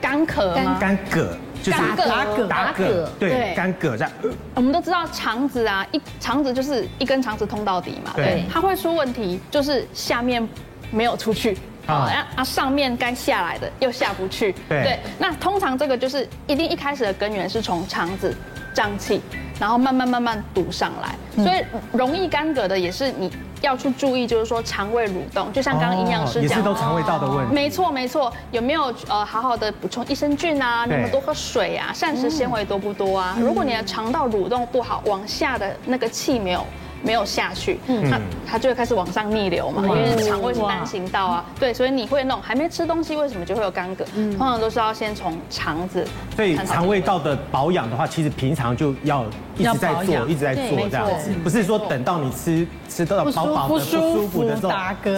[0.00, 0.78] 干咳吗？
[0.80, 1.28] 干嗝。
[1.70, 4.10] 就是打嗝，打嗝，对，干嗝这样。
[4.54, 10.46] 我们都知道肠子啊，一肠子就是一根肠子通到底嘛，对，它会出问题，就是下面
[10.90, 18.34] 没有出去，啊，啊上面该下来的又下不去，对，那通常这个就是一定一开始的根源是从肠子
[18.72, 19.20] 胀气，
[19.58, 23.30] 然后慢慢慢慢堵上来，所以容易干嗝的也是你。
[23.66, 27.52] 要去注意，就是说肠胃蠕动，就像刚刚营养师讲，也是都肠胃道的问题。
[27.52, 30.84] 没错没错，有没有呃好好的补充益生菌啊？
[30.86, 31.90] 你们多喝水啊？
[31.92, 33.36] 膳食纤维多不多啊？
[33.40, 36.64] 如果你的肠道蠕动不好，往下的那个气没有
[37.06, 44.04] 没有下去，嗯，那它就会开始往上逆流嘛，因为肠胃是单行道啊，对，所以你会弄还没吃东西，为什么就会有干嗝？
[44.36, 46.04] 通常都是要先从肠子。
[46.34, 49.24] 所以肠胃道的保养的话，其实平常就要
[49.56, 54.72] 一直在做，一直在做这样子，不是说等到你吃吃到饱饱的不舒服的时候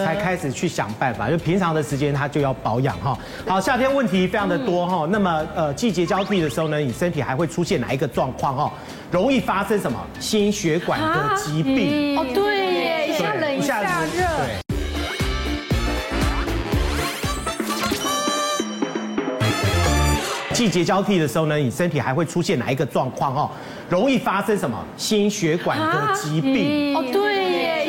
[0.05, 3.17] 才开始去想办法，就平常的时间它就要保养哈。
[3.47, 8.71] 好，夏天问题非常的多哈，那么呃季节交替的时候呢，你身体还会出现哪一个状况哈？
[9.11, 12.15] 容易发生什么心血管的疾病？
[12.15, 14.23] 哦，对耶，一下冷一下热。
[20.53, 23.49] 季节交替的时候呢，你身体还会出现哪一个状况哦？
[23.89, 26.95] 容易发生什么心血管的疾病？
[26.95, 27.38] 哦，对耶，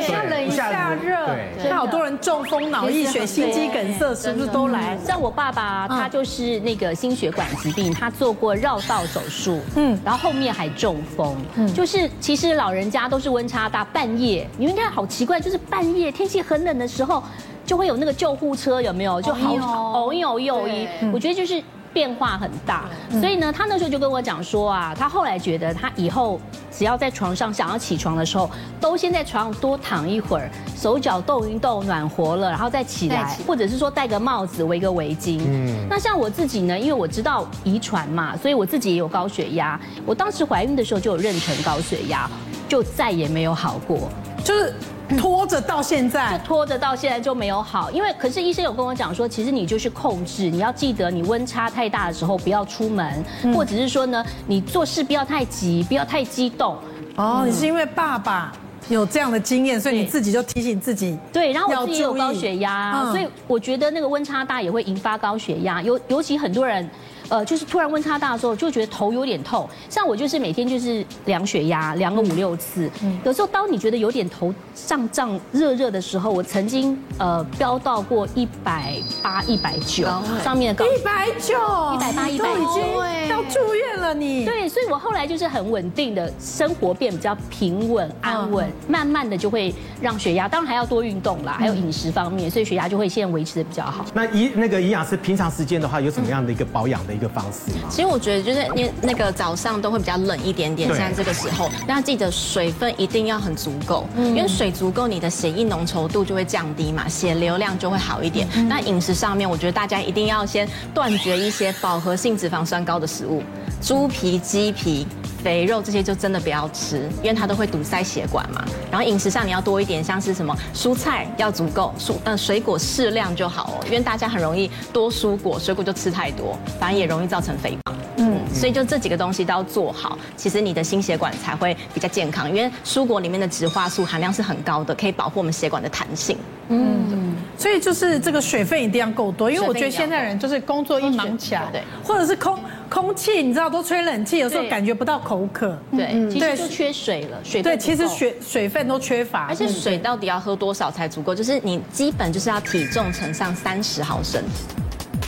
[0.01, 1.27] 一下冷一下热。
[1.27, 4.97] 对，现在好多人中风、脑溢血、心肌梗塞，是不是都来？
[5.05, 17.23] 像我爸爸，他就是那个心血管疾病，他做过绕道手术，嗯，然后后面还中风，嗯，就是其实老人家都是温差大，半夜你们看好奇怪，就是半夜天气很冷的时候，
[17.65, 19.21] 就会有那个救护车，有没有？
[19.21, 21.63] 就好哦哟哟一，我觉得就是。
[21.93, 22.85] 变化很大，
[23.21, 28.49] 所以呢，他那时候就跟我讲说啊，他后来觉得他以后只要在床上想要起床的时候，
[28.81, 35.41] 都先在床上多躺一会儿，手脚动一动，暖和了，然后再起来，或者是说戴个帽子，围个围巾。
[35.45, 42.31] 嗯，那像我自己呢，因为我知道遗传嘛，所以我自己也有高血压，我当时怀孕的时候就有妊娠高血压，
[42.69, 44.09] 就再也没有好过，
[44.45, 44.73] 就是。
[45.19, 56.77] 拖着到现在，就拖着到现在就没有好，因为可是医生有跟我讲说，其实你就是控制，你要记得你温差太大的时候不要出门，或者是说呢，你做事不要太急，不要太激动。
[57.17, 58.53] 哦，你是因为爸爸
[58.89, 61.19] 有这样的经验，所以你自己就提醒自己。
[61.33, 66.89] 对，然后我自己也有高血压，所以我觉得那个温差大也会引发高血压，尤尤其很多人。
[67.31, 69.67] 呃，就是突然温差大的时候，就觉得头有点痛。
[69.89, 72.91] 像我就是每天就是量血压，量个五六次。
[73.03, 73.19] 嗯。
[73.25, 80.09] 有时候当你觉得有点头胀胀、热热的时候，我曾经呃飙到过一百八、一百九
[80.43, 80.93] 上面的高。
[80.93, 81.55] 一百九。
[81.95, 83.05] 一百八、一百九。
[83.31, 84.45] 要住院了你。
[84.45, 94.05] 对，所以我后来就是很稳定的生活，变比较平稳、安稳，慢慢的就会让血压，当然还要多运动啦，还有饮食方面，所以血压就会现在维持的比较好。
[94.13, 97.20] 那营那个营养师平常时间的话，有什么样的一个保养的？
[97.21, 108.49] 一个方式，其实我觉得就是因为那个早上都会比较冷一点点，像这个时候，那记得水分一定要很足够，因为水足够，你的血液浓稠度就会降低嘛，血流量就会好一点。
[108.67, 113.43] 那饮食上面，我觉得大家一定要先断绝一些饱和性脂肪酸高的食物，
[113.83, 115.07] 猪皮、鸡皮。
[115.43, 118.65] 肥肉这些就真的不要吃，因为它都会堵塞血管嘛。
[118.91, 123.85] 然后饮食上你要多一点，像是什么蔬菜要足够，蔬呃水果适量就好哦。
[123.87, 127.95] 因为大家很容易多蔬果，水果就吃太多，反而也容易造成肥胖。
[128.17, 132.49] 嗯，所以就这几个东西都要做好，其实你的心血管才会比较健康。
[132.49, 136.37] 因为蔬果里面的植化素含量是很高的，可以保护我们血管的弹性。
[136.71, 142.59] 嗯，所以就是这个水分一定要够多，因为我觉得现在人就是工作一忙起来，对，或者是空。
[142.91, 151.33] 空气你知道都吹冷气，有时候感觉不到口渴，对，其实就缺水了，水对，其实水水分都缺乏，而且水到底要喝多少才足够？
[151.33, 154.43] 就是你基本就是要体重乘上三十毫升。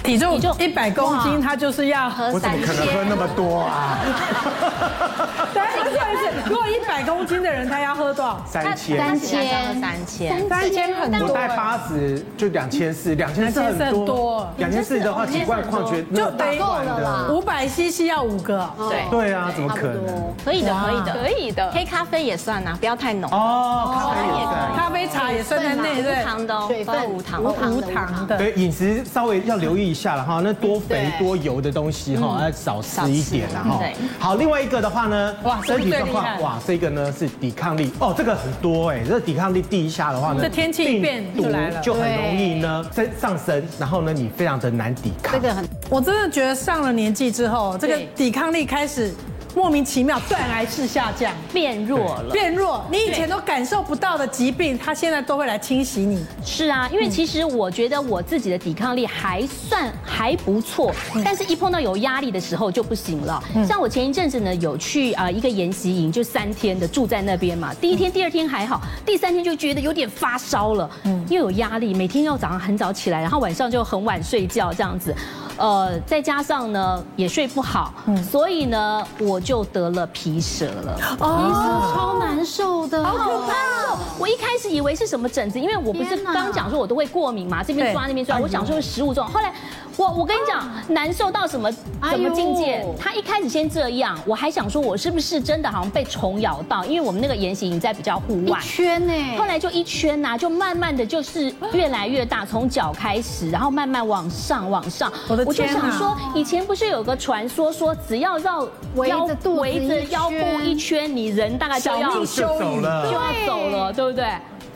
[0.03, 2.41] 体重一百公斤，他就是要喝三千。
[2.41, 3.99] 我怎么可能喝那么多啊？
[5.55, 8.43] 对，不好意思，如果一百公斤的人，他要喝多少？
[8.47, 8.99] 三千。
[8.99, 9.81] 三千。
[9.81, 10.49] 三千。
[10.49, 11.29] 三千很多。
[11.29, 14.49] 我带八十就两千四，两千四很多。
[14.57, 16.33] 两千四的话，几罐矿泉就够
[16.79, 17.29] 了啦。
[17.31, 18.69] 五百 CC 要五个。
[18.77, 19.09] 对。
[19.11, 20.35] 对啊，怎么可能？
[20.45, 21.71] 可以的，可以的，可以的。
[21.73, 23.31] 黑咖啡也算啊，不要太浓。
[23.31, 24.77] 哦，咖啡也算。
[24.77, 26.21] 咖啡茶也算在内，对。
[26.21, 28.37] 无糖的，水分无糖，无糖的。
[28.37, 33.81] 对，饮食稍微要留意一下了哈，那多肥多油的东西哈，要少吃一点了哈。
[34.19, 41.43] 好，另外一个的话呢，哇，身体状况，哇，这个呢是抵抗力哦，这个很多哎，这个抵抗力低下的话呢，这天气变毒
[41.83, 45.35] 就很容易呢在上升，然后呢你非常的难抵抗。
[45.35, 49.13] 这个很，我真的觉得上了年纪之后，这个抵抗力开始。
[49.55, 52.85] 莫名其妙断崖式下降，变弱了，变弱。
[52.91, 56.25] 你以前都感受不到的疾病，它现在都会来侵袭你。
[56.45, 63.43] 是啊，因为其实我觉得我自己的抵抗力还算还不错，但是一碰到有压力的时候就不行了。
[63.69, 67.75] 像我前一阵子呢，有去啊一个研习营，就三天的住在那边嘛。
[67.75, 75.15] 第一天、第二天还好，第三天就觉得有点发烧了，嗯，因为有压力，每天要早上很早起来，然后晚上就很晚睡觉这样子。
[75.59, 77.93] 呃，再加上呢也睡不好，
[78.31, 80.99] 所以呢我就得了皮蛇了。
[81.21, 83.99] 哦，超难受的，好可怕哦！
[84.19, 89.27] 我一开始以为是什么疹子，因为我不是刚讲说我都会过敏嘛，这边抓那边抓，我想说是食物中。
[89.27, 89.53] 后来
[89.97, 92.85] 我我跟你讲，难受到什么什么境界？
[92.99, 96.85] 他一开始先这样，我还想说我是不是真的好像被虫咬到？
[96.85, 99.13] 因为我们那个研习营在比较户外，一圈呢。
[99.39, 105.13] 后来就一圈呐，就慢慢的就是越来越大，从脚开始，然后慢慢往上往上。
[105.29, 105.45] 我的。
[105.45, 108.67] 我就想说，以前不是有个传说说，只要绕
[109.07, 109.29] 腰
[109.61, 114.27] 围着腰部一圈，你人大概就要就走了，就要走了，对不对？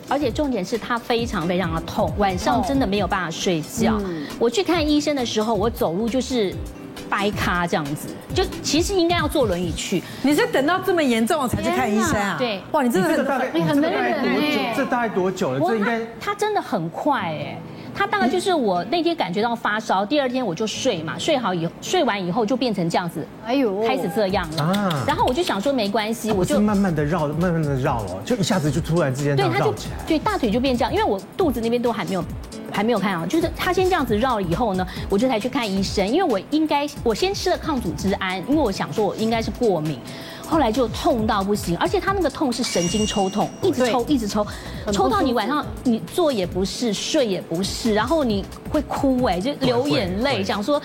[0.09, 3.99] 而且重点是它非常非常的痛，晚上真的没有办法睡觉。
[4.39, 6.55] 我去看医生的时候，我走路就是
[7.09, 10.01] 掰咖这样子，就其实应该要坐轮椅去。
[10.21, 12.37] 你是等到这么严重才去看医生啊？
[12.39, 15.59] 对，哇，你真的很大概你很能忍哎，这大概多久了？
[15.59, 17.59] 这应该他真的很快哎。
[17.97, 24.63] 他大概就是我那天感觉到发烧，第二天我就睡嘛，睡好以后睡完以后就变成这样子，哎呦，开始这样了。
[24.63, 29.73] 啊，然后我就想说没关系，我就慢慢的绕，慢慢的绕哦，就一下子就突然之间对，他就
[30.05, 32.23] 对大腿就变这样，因为我肚子那边都还没有
[32.71, 39.99] 还没有看啊，就是他先这样子绕了以后呢，我就才去看医生，因为我应该我先吃了抗组织胺，因为我想说我应该是过敏。
[40.47, 44.45] 后来就痛到不行，而且他那个痛是神经抽痛，一直抽一直抽，
[44.91, 50.81] 抽到你晚上你坐也不是，睡也不是，然后你会哭哎，就流眼泪，讲说。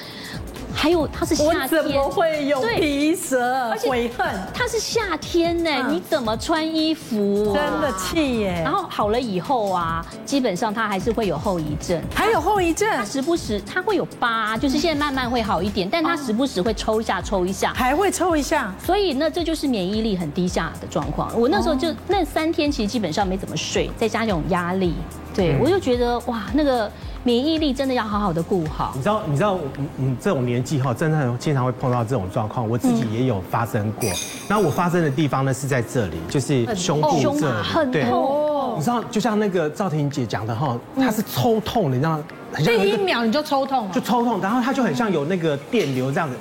[0.74, 3.70] 还有，它是夏天，我怎么会有皮蛇？
[3.86, 7.52] 悔恨，它是夏天呢，你怎么穿衣服？
[7.54, 8.60] 真的气耶！
[8.64, 21.38] 然后好了以后啊，基本上它还是会有后遗症，还有后遗症，它时不时它会有疤，就是现在慢慢会好一点，但它时不时会抽一下抽一下，还会抽一下，所以那这就是免疫力很低下的状况。
[21.38, 24.94] 我那时候就那三天其实基本上没怎么睡，再加这种压力，
[25.34, 26.90] 对我就觉得哇那个。
[27.24, 28.92] 免疫力真的要好好的顾好。
[28.94, 29.58] 你知道，你知道，
[29.98, 32.68] 嗯，这种年纪哈，真的经常会碰到这种状况。
[32.68, 34.08] 我自己也有发生过。
[34.48, 37.62] 那我发生的地方呢是在这里，就是胸部这里。
[37.62, 38.74] 很痛。
[38.76, 42.24] 你知道，就像那个赵婷姐讲的哈，她是抽痛的，你知道吗？
[42.64, 46.36] 这一秒你就抽痛，就抽痛，然后她就很像有那个电流这样子。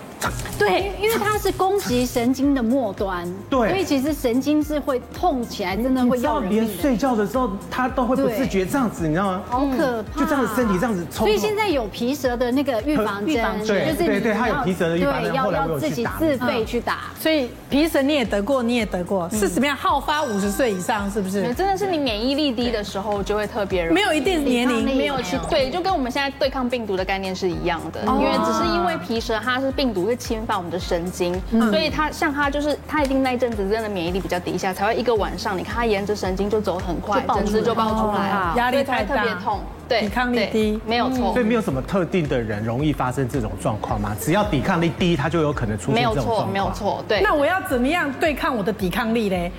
[0.58, 6.64] 对，因为它是攻击神经的末端，对，所以其实神经是会痛起来，真的会要人命。
[6.64, 9.42] 连睡觉的时候，它都会不自觉这样子，你知道吗？
[9.50, 11.26] 好可怕，就这样子身体这样子抽。
[11.26, 17.00] 所以现在有皮蛇的那个预防针，对，对对，它有皮蛇的预防针，要要自己自费去打。
[17.20, 19.76] 所以皮蛇你也得过，你也得过，是什么样？
[19.76, 21.42] 好发五十岁以上是不是？
[21.54, 23.96] 真的是你免疫力低的时候就会特别容易。
[23.96, 31.42] 没有一定年龄，没有去对，就跟我们现在对抗病毒的概念是一样的，因为只是因为皮蛇它是病毒会侵犯我们的神经。
[31.70, 41.32] 所以他像他就是他一定那一阵子真的免疫力比较低下，才会一个晚上，你看他沿着神经就走很快，疹子就爆出来了，压力太大，特别痛，对，抵抗力低，没有错。
[41.32, 44.14] 所以没有什么特定的人容易发生这种状况吗？
[44.20, 46.52] 只要抵抗力低，他就有可能出现这种状况。
[46.52, 47.06] 没有错，没有错。
[47.08, 47.22] 对。
[47.22, 49.50] 那我要怎么样对抗我的抵抗力嘞？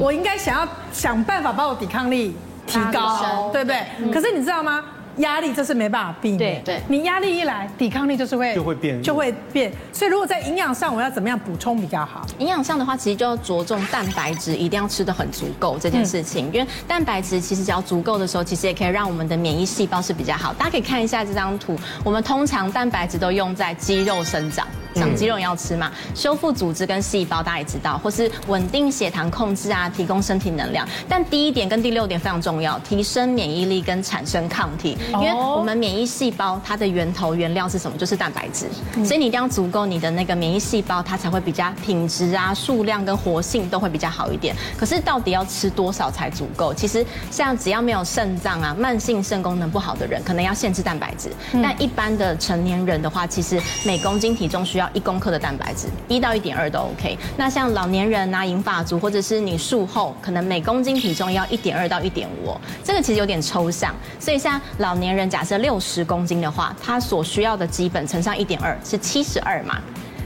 [0.00, 4.12] 我应该想要想办法把我抵抗力提高，对不对？
[4.12, 4.84] 可是你知道吗？
[5.18, 9.72] 压力这是没办法避免，对，你压力一来，抵抗力就是会就会变，就会变。
[9.92, 12.26] 所以如果在营养上，我要怎么样补充比较好？
[12.38, 16.46] 营养上的话，其实就要着重蛋白质，一定要吃的很足够这件事情。
[16.52, 20.52] 因为蛋白质其实只要足够的时候，其实也可以让我们的免疫细胞是比较好。
[20.54, 24.66] 大家可以看一下这张图，我们通常蛋白质都用在肌肉生长。
[24.94, 30.86] 长肌肉也要吃嘛，修复组织跟细胞大家也知道，或是稳定血糖控制啊，提供身体能量。
[31.08, 34.98] 但第一点跟第六点非常重要，提升免疫力跟产生抗体。
[35.14, 37.96] 因为我们免疫细胞它的源头原料是什么？
[37.96, 38.66] 就是蛋白质。
[39.04, 44.54] 所以你一定要足够你的那个免疫细胞，它才会比较品质啊、数量跟活性都会比较好一点。
[44.76, 46.72] 可是到底要吃多少才足够？
[46.72, 51.30] 其实像只要没有肾脏啊、慢性肾功能不好的人，可能要限制蛋白质。
[51.62, 54.82] 但一般的成年人的话，其实每公斤体重需要。
[54.92, 57.16] 一公克的蛋白质，一到一点二都 OK。
[57.36, 63.94] 那像老年人啊、银发族，或者是你术后，可能每公斤体重要一点二到一点五，这个其实有点抽象。
[64.18, 69.78] 所以像老年人，假设六十公斤的话，他所需要的基本乘上一点二是七十二嘛。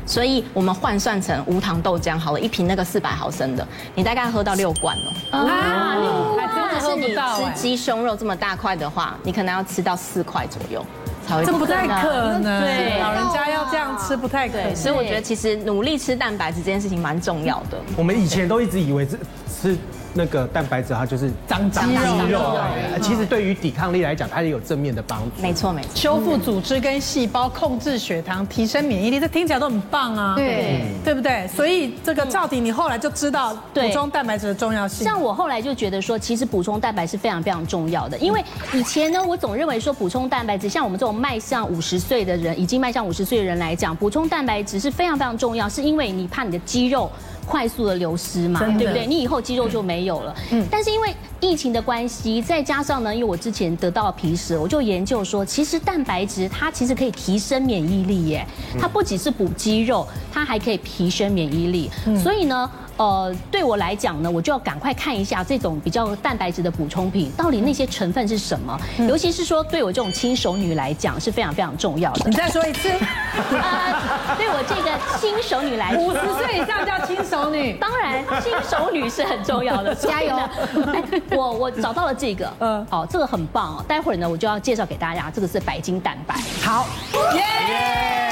[0.06, 5.36] 所以我们换算成无糖豆浆好了，一瓶那个四百毫升的，你大概喝到六罐哦。
[5.36, 6.48] 啊，六罐，
[6.80, 10.84] 真的是你吃鸡胸肉这么大块的话，你可能要吃到四块左右。
[11.44, 14.76] 这不太可能，对，老人家要这样吃不太可能。
[14.76, 17.76] 所以我觉得其实努力吃蛋白质这件事情蛮重要的。
[17.96, 19.18] 我们以前都一直以为这
[19.52, 19.76] 吃
[20.16, 22.58] 那个蛋白质它就是长肌肉肌肉
[23.02, 25.42] 其实对于抵抗力来讲，它也有正面的帮助。
[25.42, 25.90] 没错没错。
[25.94, 30.34] 修复组织跟细胞，控制血糖，提升免疫力，这听起来都很棒啊。
[30.34, 31.46] 对，对不对？
[31.48, 35.04] 所以这个赵迪，你后来就知道对补充蛋白质的重要性。
[35.04, 47.10] 像我后来就觉得说，其实补充蛋白是非常非常重要的，因为以前呢，我总认为说补充蛋白质，像我们这种迈向五十岁的人，已经迈向五十岁的人来讲，补充蛋白质是非常非常重要，是因为你怕你的肌肉
[47.46, 49.06] 快速的流失嘛，对不对？
[49.06, 50.34] 你以后肌肉就没有了。
[50.50, 50.66] 嗯。
[50.70, 58.46] 但是因为疫情的关系，再加上呢，因为我之前得到了皮实，我就研究说，其实蛋白质它其实可以提升免疫力耶，
[58.78, 61.90] 它不仅是补肌肉，它还可以提升免疫力。
[62.22, 62.70] 所以呢。
[62.96, 68.78] 呃，对我来讲呢，我就要赶快看一下这种比较蛋白质的补充品，到底那些成分是什么。
[69.08, 72.30] 尤其是说，对我这种轻熟女来讲是非常非常重要的。
[72.30, 72.88] 你再说一次。
[72.90, 77.74] 呃，对我这个轻熟女来说，五十岁以上叫轻熟女。
[77.74, 79.94] 当然，轻熟女是很重要的。
[79.96, 80.38] 加油！
[81.30, 83.84] 我我找到了这个，嗯，哦，这个很棒哦。
[83.86, 86.34] 待会儿呢，我就要介绍给大家，这个是白金蛋白。
[86.62, 86.86] 好，
[87.34, 87.42] 耶！
[87.42, 88.25] 我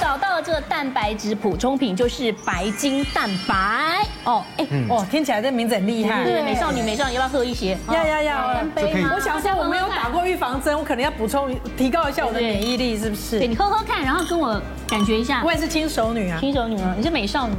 [0.00, 4.06] 找到了这个蛋白质补充品，就是白金蛋白。
[4.24, 6.24] 哦，哎，哦，听起来这名字很厉害。
[6.24, 7.76] 对，美少女，美少女，要不要喝一些？
[7.88, 8.54] 要要要。
[8.54, 9.12] 干杯吗？
[9.14, 13.38] 我想说，我没有打过预防针，我可能要补充，提高一下我的免疫力，是不是？
[13.38, 15.42] 对，你喝喝看，然后跟我感觉一下。
[15.44, 17.54] 我也是轻熟女啊，轻熟女啊，你是美少女。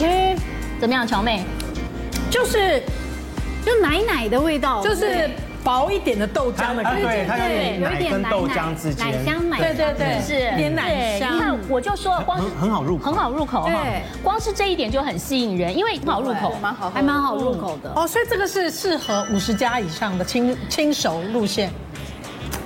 [0.00, 0.36] 耶，
[0.80, 1.44] 怎么样，乔妹？
[2.30, 2.82] 就是，
[3.64, 5.30] 就奶奶的味道，就是。
[5.64, 11.34] 薄一点的豆浆的感觉，对，它有点奶跟豆浆之间，奶香奶，对对对，是有点奶香。
[11.34, 13.72] 你看，我就说光很好入口，很好入口哈。
[14.22, 17.92] 光是这一点就很吸引人，因为很好入口，蛮好，还蛮好入口的。
[17.94, 21.70] 哦，所以这个是适合五十加以上的轻轻熟路线。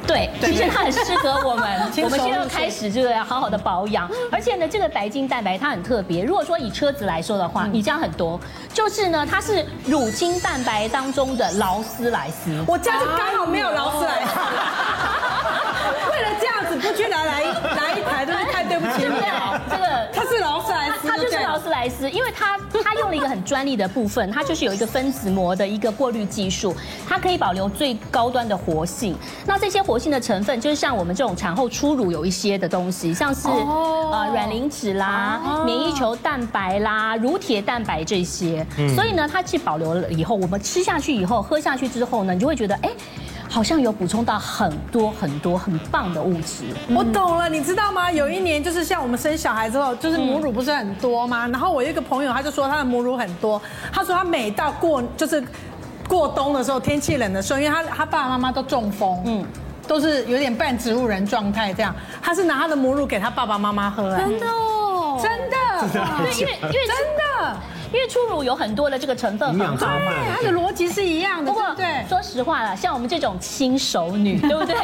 [0.06, 1.62] 对，其实它很适合我们。
[2.02, 6.24] 我们现在要开始这个要好好的保养，而且呢，这个白金蛋白它很特别。
[6.24, 8.38] 如果说以车子来说的话，你家很多，
[8.72, 12.50] 就是呢，它是乳清蛋白当中的劳斯莱斯。
[12.66, 14.30] 我家就刚好没有劳斯莱斯。
[16.10, 17.42] 为了这样子，不去拿来
[17.74, 19.60] 拿一台，真是太对不起你了。
[19.70, 21.08] 这个它是劳斯莱斯，
[21.52, 26.74] 劳斯莱斯，因为它它用了一个很专利的部分，它就是有一个分子膜的一个过滤技术，
[27.06, 29.14] 它可以保留最高端的活性。
[29.44, 38.66] 那这些活性的成分，就是像我们这种产后初乳有一些的东西，像是呃软磷脂啦、免疫球蛋白啦、乳铁蛋白这些。
[38.94, 42.88] 所以呢，它既保留了以后，我们吃下去以后，喝下去之后呢，你就会觉得哎。
[43.52, 48.10] 好像有补充到很多很多很棒的物质，我懂了，你知道吗？
[48.10, 51.46] 有一年就是像我们生小孩之后，就是母乳不是很多吗？
[51.48, 53.60] 然后我有一个朋友，他就说他的母乳很多，
[53.92, 55.44] 他说他每到过就是
[56.08, 59.44] 过冬的时候，天气冷的时候，因为他他爸爸妈妈都中风，嗯，
[59.86, 65.56] 都是有点半植物人状态这样，他是拿他的母乳给他爸爸妈妈喝，真的哦，真的，
[65.92, 67.56] 对，因为因为真的。
[67.92, 71.52] 因为初乳有很多的这个成分很好，对，它的逻辑是一样的。
[71.52, 74.76] 不过，对，说实话了，像我们这种新手女， 对不对？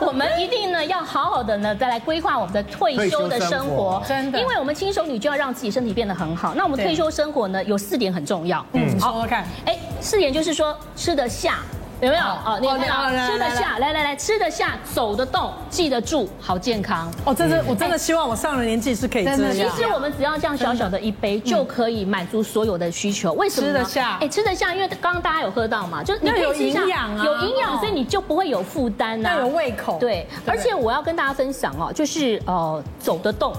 [0.00, 6.54] 我们一定呢要好好的呢再来规划我们的退休的生活，真的，因为我们新手女就要让自己身体变得很好。
[6.54, 9.44] 那我们退休生活呢有四点很重要，嗯，好好看。
[9.66, 11.58] 哎，四点就是说吃得下。
[12.02, 12.22] 有没有？
[12.24, 17.08] 哦，你看，吃得下，来来来，吃得下，走得动，记得住，好健康。
[17.24, 19.70] 哦，真的，我真的希望我上了年纪是可以这样。
[19.76, 23.32] 其实我们只要这样小小的一杯，就可以满足所有的需求。
[23.34, 23.68] 为什么？
[23.68, 24.18] 吃得下。
[24.20, 29.96] 哎，吃得下，因为刚刚大家有喝到嘛，就你有营养啊，有营养，所以你就不会有负担呐，要有胃口。
[30.00, 33.54] 对，而且我要跟大家分享哦，就是呃，走得动。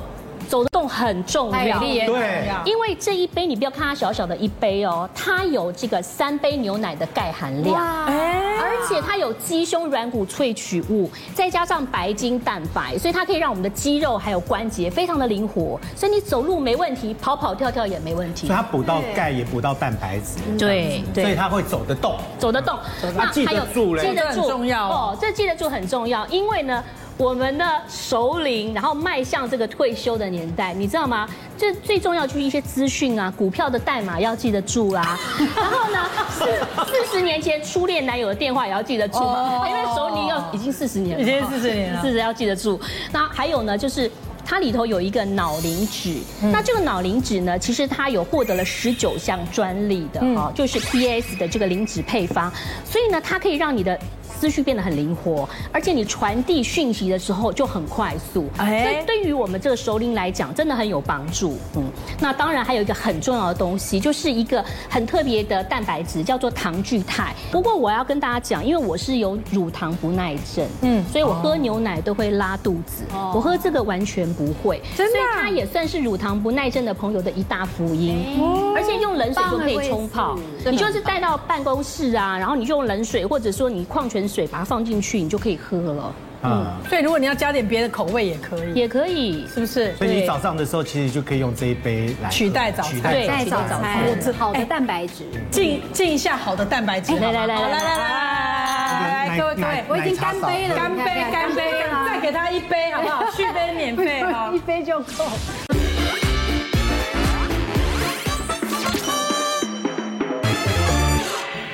[0.53, 7.75] 走得动很重要，对，因为这一杯你不要看它小小的一杯哦，它有这个三杯牛奶的钙含量，
[8.05, 18.45] 而且它有鸡胸软骨萃取物，再加上白金蛋白，所以它可以让我们的肌肉还有关节非常的灵活，所以你走路没问题，跑跑跳跳也没问题。
[18.45, 22.77] 所以它补到钙也补到蛋白质，对，所以它会走得动，走得动。
[23.15, 24.87] 那记得住嘞，记得住重要。
[24.87, 26.83] 哦，这记得住很重要，因为呢。
[27.15, 31.29] 我们的首领，然后迈向这个退休的年代，你知道吗？
[31.55, 35.17] 这最重要就是一些资讯啊，股票的代码要记得住啊。
[35.55, 35.99] 然后呢，
[36.29, 36.45] 四
[36.85, 42.79] 四十年前初恋男友的电话也要记得住，因为首领要已经四十年了，已经四十年了，四十要记得住。
[43.11, 44.09] 那还有呢，就是
[44.43, 46.17] 它里头有一个脑磷脂，
[46.51, 52.51] 那这个脑磷脂呢，其实它有获得了十九项专利的哈，就是 PS 的这个磷脂配方，
[52.83, 53.97] 所以呢，它可以让你的。
[54.43, 58.45] 思绪变得很灵活，而且你传递讯息的时候就很快速。
[58.57, 61.57] 哎，所以对于我们这个熟龄来讲，真的很有帮助。
[61.77, 61.83] 嗯，
[62.19, 67.33] 那当然还有一个很重要的东西，就是一个很特别的蛋白质，叫做糖聚肽。
[67.53, 73.05] 不过我要跟大家讲，因为我是有乳糖不耐症，嗯，所以我喝牛奶都会拉肚子。
[73.13, 78.37] 哦，我喝这个完全不会，真的，所以它也算是乳糖不耐症的朋友的一大福音。
[78.41, 80.37] 哦，而且用冷水就可以冲泡，
[80.69, 86.15] 你就是带到办公室啊，然后你就用冷水，或者说你矿泉水把它放进去，你就可以喝了。
[86.45, 89.95] 嗯，所以如果你要加点别的口味也可以，也可以，是不是？
[89.95, 97.15] 所以你早上的时候其实就可以用这一杯来取代早餐，取代早餐，好的蛋白质，进进一下好的蛋白质。
[97.15, 101.63] 来来来来来来来，各位各位，我已经干杯了，干杯干杯，
[102.05, 103.23] 再给他一杯好不好？
[103.31, 105.25] 续杯免费哈，一杯就够。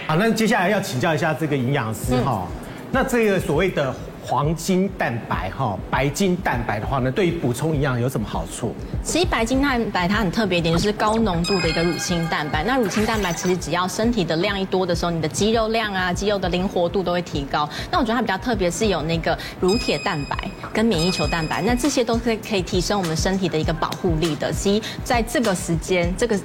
[0.10, 2.47] 好，那接下来要请教一下这个营养师哈。
[2.91, 3.93] 那这个所谓的
[4.26, 8.74] 黄金蛋白哈，白金蛋白的话呢，对于补充营养有什么好处？
[9.03, 12.64] 其实白金蛋白它很特别一点，就是高浓度的一个乳清蛋白。
[12.64, 17.70] 那乳清蛋白其实只要身体的量一多的时候，你的肌肉量啊、肌肉的灵活度都会提高。
[17.91, 20.36] 那我觉得它比较特别是有那个乳铁蛋白
[20.74, 24.51] 跟免疫球蛋白，那这些都是可以提升我们身体的一个保护力的。
[24.51, 26.36] 其实在这个时间，这个。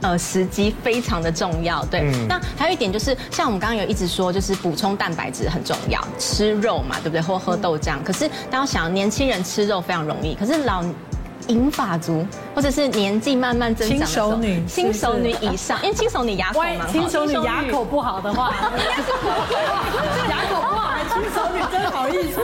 [0.00, 2.00] 呃，时机非常的重要，对。
[2.00, 7.20] 嗯、那还有一点就是，像我们刚刚有一直说，就是补充蛋白质很重要，吃肉嘛，对不对？
[7.20, 7.96] 或喝豆浆。
[7.96, 10.84] 嗯、可是大家想，年轻人吃肉非常容易，可是老
[11.48, 18.52] 银发族或者是年纪慢慢增长的时候，轻熟女、新手女以上，因为新手女牙口蛮好，轻熟女牙口不好的话，
[20.30, 20.88] 牙口不好。
[21.10, 22.40] 新手女真好意思，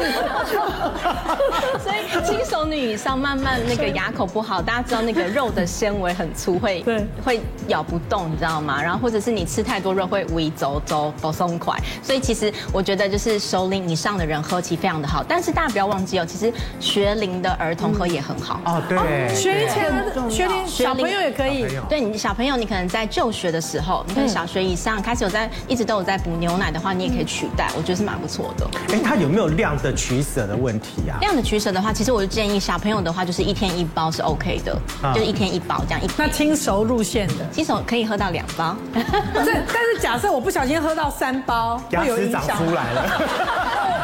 [1.80, 8.82] 所以新手女以上慢慢那个牙口不好，大家知道那个肉的纤维很粗，会对会咬不动，你知道吗？
[8.82, 18.82] 然后或者是你吃太多肉会胃走走不松快，所以其实我觉得就是熟龄以上的人喝其实非常的好，但是大家不要忘记哦，其实学龄的儿童喝也很好哦。
[18.88, 18.93] 对，
[19.34, 28.66] 学龄学龄小朋友也可以，对你小朋友你可能在就学的时候，你可能小学以上开始有在一直都有在补牛奶的话，你也可以取代，我觉得是蛮不错的。
[28.92, 31.18] 哎，它有没有量的取舍的问题啊？
[31.20, 34.76] 量的取舍的话，其实我就建议小朋友的话，就是一天一包是 OK 的，
[35.14, 36.08] 就是一天一包这样一。
[36.16, 38.76] 那轻熟路线的，轻熟可以喝到两包。
[38.92, 44.03] 不是但是假设我不小心喝到三包，牙齿长出来了。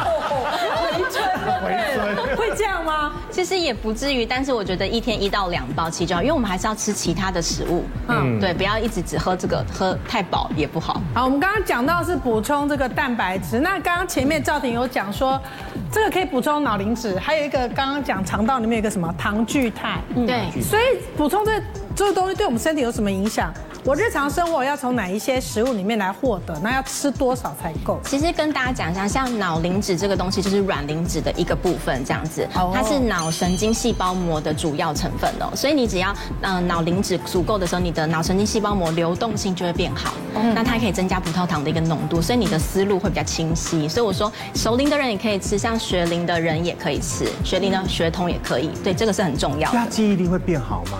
[2.55, 3.13] 这样吗？
[3.29, 7.83] 其实也不至于，但是我觉得一天一到两包其实就好，因为我们还是要吃其他的食物。
[8.07, 11.01] 嗯，对，不要一直只喝这个，喝太饱也不好。
[11.13, 15.39] 好，我们刚刚讲到是补充这个蛋白质，那刚刚前面赵婷有讲说，
[15.91, 19.99] 这个可以补充脑磷脂，还有一个刚刚讲肠道里面有一个什么糖聚肽。
[20.15, 20.83] 嗯，对，所以
[21.15, 21.61] 补充这
[21.95, 23.51] 这个东西对我们身体有什么影响？
[23.83, 26.55] 我日常生活要从哪一些食物里面来获得？
[26.61, 27.99] 那要吃多少才够？
[28.05, 35.49] 其实跟大家讲一下，像脑磷脂这个东西就是软磷脂的一个部分，这样子，它是脑神经细胞膜的主要成分哦。
[35.55, 40.13] 所以你只要呃脑磷脂足够的时候，你的脑神经细胞膜流动性就会变好，
[40.53, 43.89] 那它可以增加葡萄糖的一个浓度，所以你的思路会比较清晰。
[43.89, 49.79] 所以我说熟龄的人也可以吃，像学龄的人也可以吃，学龄的学童也可以，对，这个是很重要的。
[49.79, 50.99] 那记忆力会变好吗？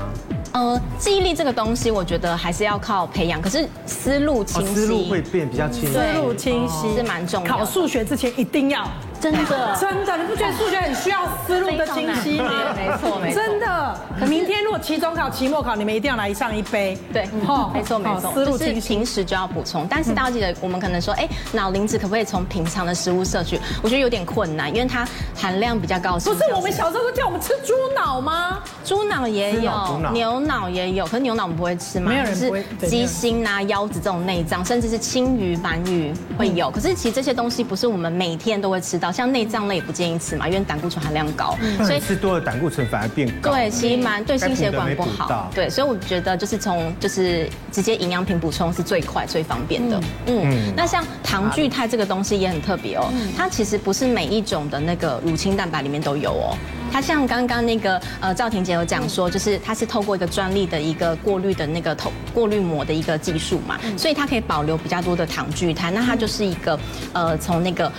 [0.54, 3.42] 呃，记忆力这个东西，我觉得还是要靠培养。
[3.42, 7.58] 可是思路清晰，思路会变比较清晰，思路清晰是蛮重要。
[7.58, 8.86] 考数学之前一定要。
[9.22, 9.40] 真的，
[9.80, 12.52] 真的，你不觉得数学很需要思路的清晰吗？
[12.76, 13.40] 没错，没错。
[13.40, 16.98] 真的，明天如果期中考、期末考，你们一定要来上一杯。
[17.14, 18.34] 对，哦，没错，没错。
[18.34, 19.86] 思路清晰，平时就要补充。
[19.88, 23.60] 但是大家记得，我们可能说，哎，脑磷脂可不可以从平常的食物摄取？
[23.84, 26.14] 我觉得有点困难，因为它含量比较高。
[26.14, 28.60] 不是我们小时候都叫我们吃猪脑吗？
[28.84, 32.10] 猪脑也有，牛脑也有，可是牛脑我们不会吃嘛？
[32.10, 32.66] 没有人不会。
[32.88, 36.72] 鸡心啊、腰子这种内脏，甚至是青鱼、鳗鱼会有。
[36.72, 39.82] 可是其实这些东西不是我们每天都会吃到，像内脏类。
[39.82, 43.52] 不建议吃嘛，因为胆固醇含量高，嗯、所以吃多了胆固醇反而变高。
[43.52, 45.50] 对，其实蛮对心血管不好。
[45.56, 50.00] 对，所以我觉得就是从就是直接营养品补充是最快最方便的。
[50.28, 56.56] 嗯，嗯那像糖聚肽这个东西也很特别哦，嗯、它其实不是每一种的那个乳清蛋白里面都有哦。
[56.92, 65.90] 它像刚刚那个呃赵婷姐有讲说，就是它是透过一个专利的一个过滤的那个透过滤膜的一个技术嘛，所以它可以保留比较多的糖聚肽。
[65.90, 66.78] 那它就是一个
[67.14, 67.92] 呃从那个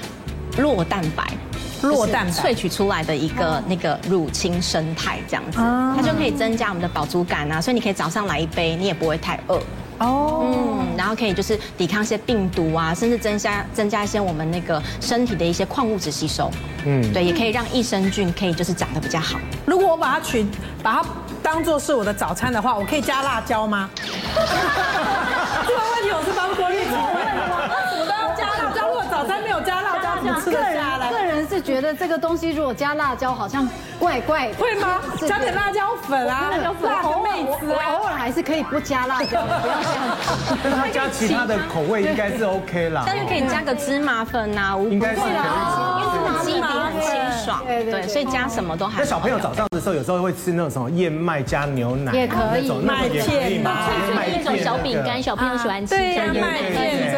[0.58, 1.24] 酪蛋白。
[1.82, 9.60] 酪蛋萃取出来的一个那个乳清生态这样子，它就可以增加我们的饱足感啊，所以你可以早上来一杯，你也不会太饿
[9.98, 10.44] 哦。
[10.44, 16.48] 嗯，然后可以就是抵抗一些病毒啊，甚至增加增加一些我们那个身体的一些矿物质吸收。
[16.84, 19.40] 嗯，对，也可以让益生菌可以就是长得比较好。
[19.66, 20.46] 如果我把它取
[20.84, 21.04] 把它
[21.42, 23.90] 当做是我的早餐的话，我可以加辣椒吗？
[25.66, 26.70] 这个问题我是帮郭
[30.22, 30.30] 丽萍问的吗？
[30.30, 30.30] 我都要加辣椒，如果早餐没有加辣椒。
[30.32, 31.10] 怎么吃个人得下来？
[31.10, 33.68] 个人是觉得这个东西如果加辣椒，好像
[33.98, 34.54] 怪怪的。
[34.54, 35.00] 会吗？
[35.26, 37.92] 加点辣椒粉啊，辣椒粉，辣偶尔个妹子啊。
[37.92, 40.16] 偶尔还是可以不加辣椒，不要这样。
[40.62, 43.02] 但他加其他的口味应该是 OK 啦。
[43.06, 45.40] 但是可以加个芝麻粉啊，无应该是可以因为
[46.26, 48.98] 它的基底很清爽，对对对对，所以加什么都还好。
[49.00, 55.94] 那小朋友早上的时候，有时候会吃那种什么燕麦加牛奶，也可以那种那种也可以那种小饼干，小朋友喜欢吃。
[55.94, 57.12] 对呀，这样麦片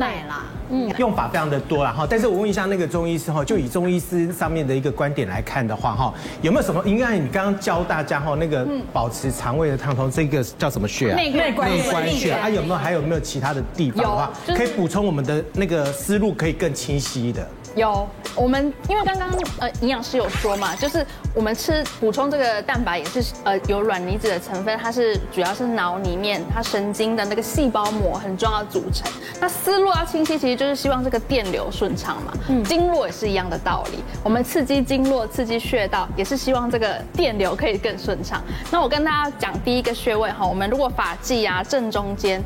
[0.00, 0.46] 奶啦。
[0.72, 6.80] 嗯用法非常的多啦哈，但是我问一下那个中医师哈，就以中医师上面的一个观点来看的话哈，有没有什么？
[6.86, 11.16] 应该你刚刚教大家哈，那个保持肠胃的畅通，这个叫什么穴啊？
[11.16, 17.46] 内内关内关穴啊，有没有还有没有其他的地方的话，可以补充我们的那个思路，可以更清晰的。
[17.76, 19.28] 有，我们因为刚刚
[19.60, 29.10] 呃营养师有说嘛，就是我们吃补充这个蛋白也是呃有软离子的成分，它是主要是脑里面它神经的那个细胞膜很重要的组成。
[29.40, 32.32] 那思路要清晰，其实就是希望这个电流顺畅嘛。
[32.48, 38.42] 嗯，经络也是一样的道理，我们刺激经络、刺激穴道，也是希望这个电流可以更顺畅。
[38.70, 42.42] 那我跟大家讲第一个穴位哈，我们如果发际啊正中间，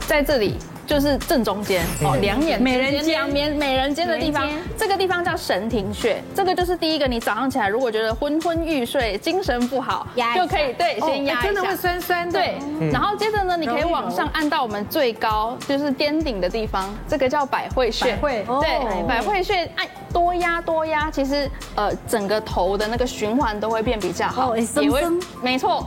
[0.00, 0.56] 在这里。
[0.86, 3.06] 就是正中间哦，两眼美人尖。
[3.06, 6.22] 两面美人尖的地方这个地方叫神庭穴。
[6.34, 10.42] 这个就是第一个，你早上起来如果觉得昏昏欲睡、精神不好，压一下。
[10.42, 12.32] 就可以对先压一下，真的会酸酸的。
[12.32, 12.56] 对，
[12.92, 18.12] 然后接着呢，你可以往上按到我们最高，就是巅顶的地方，这个叫百会穴。
[18.12, 25.02] 百会对，百会穴按多压多压，其实呃整个头的那个循环都会变比较好，也会
[25.42, 25.86] 没错，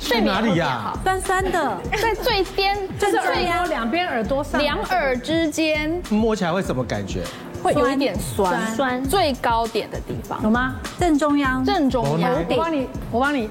[0.00, 0.92] 睡眠哪里呀。
[1.04, 6.02] 酸酸的，在最边就是耳最朵两边耳朵上，两耳之间。
[6.08, 7.22] 摸起来会什么感觉？
[7.62, 8.74] 会有一点酸。
[8.74, 9.04] 酸。
[9.04, 10.76] 最高点的地方，有吗？
[10.98, 11.62] 正中央。
[11.64, 12.32] 正中央。
[12.48, 13.50] 我帮你，我帮你。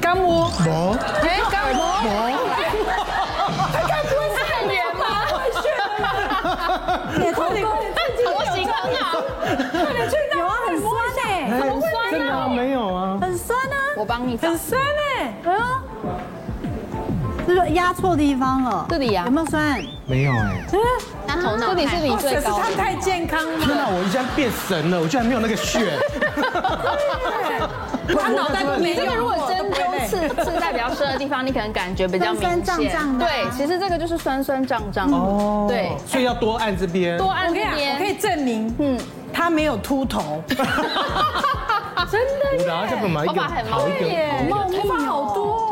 [0.00, 0.96] 刚摸，摸？
[1.22, 1.84] 哎，刚摸，
[3.72, 5.04] 他该不会是很远吗？
[7.20, 9.20] 也头顶头型很好，
[10.36, 10.88] 有啊，很酸
[11.22, 13.18] 哎，很酸真的没有啊。
[13.20, 15.34] 很酸啊，我帮你找很酸哎。
[15.44, 15.60] 哎呦，
[17.46, 18.86] 是不是压错地方了？
[18.88, 19.82] 这里呀有没有酸？
[20.06, 20.64] 没有哎。
[21.26, 22.62] 那头脑这里是你最高的。
[22.62, 23.58] 他太健康了。
[23.58, 25.98] 天哪，我一下变神了，我居然没有那个血。
[28.06, 32.64] 他脑袋都没你这个如果针灸刺刺在比较深的地方，你可能感觉比较明显。
[32.64, 35.10] 酸酸胀胀的啊对，其实这个就是酸酸胀胀。
[35.10, 37.16] 哦，对，所以要多按这边。
[37.18, 38.14] 多按这我跟你讲，我可以。
[38.14, 38.98] 证明，嗯，
[39.32, 42.20] 他没有秃头， 真
[42.58, 45.63] 的然后就干嘛一个头发很好一个耶头发好多哦。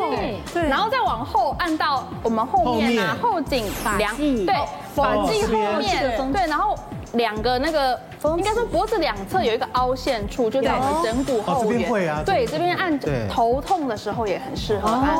[0.52, 3.64] 对对然后再往后按到我们后面啊，后颈
[3.98, 4.54] 两际对
[4.94, 6.32] 发哦际后面。
[6.32, 6.76] 对，然后
[7.12, 7.98] 两个那个
[8.36, 11.90] 应该说脖子两侧有一个凹陷处，就在我们枕骨后哦这边缘。
[11.90, 13.28] 会啊对，这边这边按对。
[13.30, 15.16] 头痛的时候也很适合按。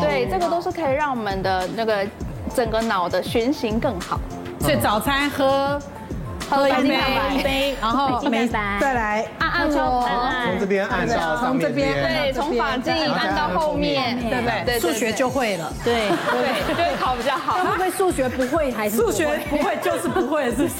[0.00, 2.06] 对，这个都是可以让我们的那个
[2.54, 4.20] 整个脑的循行更好。
[4.60, 5.78] 所以早餐喝
[6.48, 6.96] 喝一杯
[7.34, 10.08] 一杯，然后每再来按按摩，
[10.44, 11.94] 从这边按到上面这边。
[11.94, 14.80] 对，从发际按到后面，对不对？
[14.80, 15.72] 数学就会了。
[15.84, 17.64] 对对，就会考比较好。
[17.64, 20.74] 会不会数学不会还是数学不会就是不会，是不是？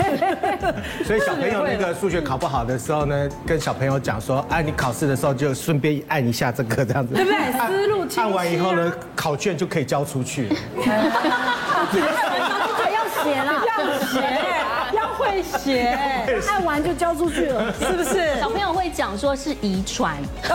[1.05, 7.53] 所以小朋友那个数学考不好的时候呢，跟小朋友讲说，哎，你考试的时候就顺便按一下这个这样子，对不对？
[7.53, 10.49] 思路清晰啊按完以后呢，考卷就可以交出去。
[10.77, 10.97] 还
[12.91, 13.63] 要写啦？
[13.67, 13.73] 要
[14.07, 14.27] 写，要
[15.27, 15.99] 会写，
[16.49, 17.73] 按完就交出去了。
[17.79, 18.39] 是不是？
[18.41, 20.17] 小朋友会讲说是遗传，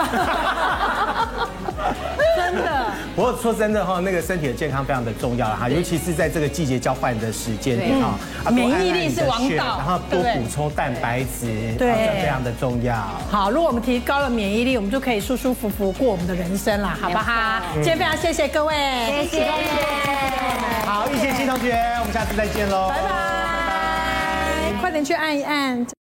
[2.36, 2.86] 真的。
[3.14, 8.14] 不过说真的哈，那个身体的健康非常的重要了哈，尤其是在这个季节交换的时间点哈，
[8.44, 11.92] 啊免疫力是王道然后多补充蛋白质，对。
[12.22, 12.94] 非常的重要。
[13.30, 17.60] 好，如果我们提高了免疫力，我们就可以舒舒服服过我们的人生了，好不好？
[17.74, 18.74] 今天非常谢谢各位，
[19.28, 19.50] 谢谢，
[20.86, 23.41] 好，一些新同学，我们下次再见喽，拜拜，快
[24.92, 26.01] 点去按一按。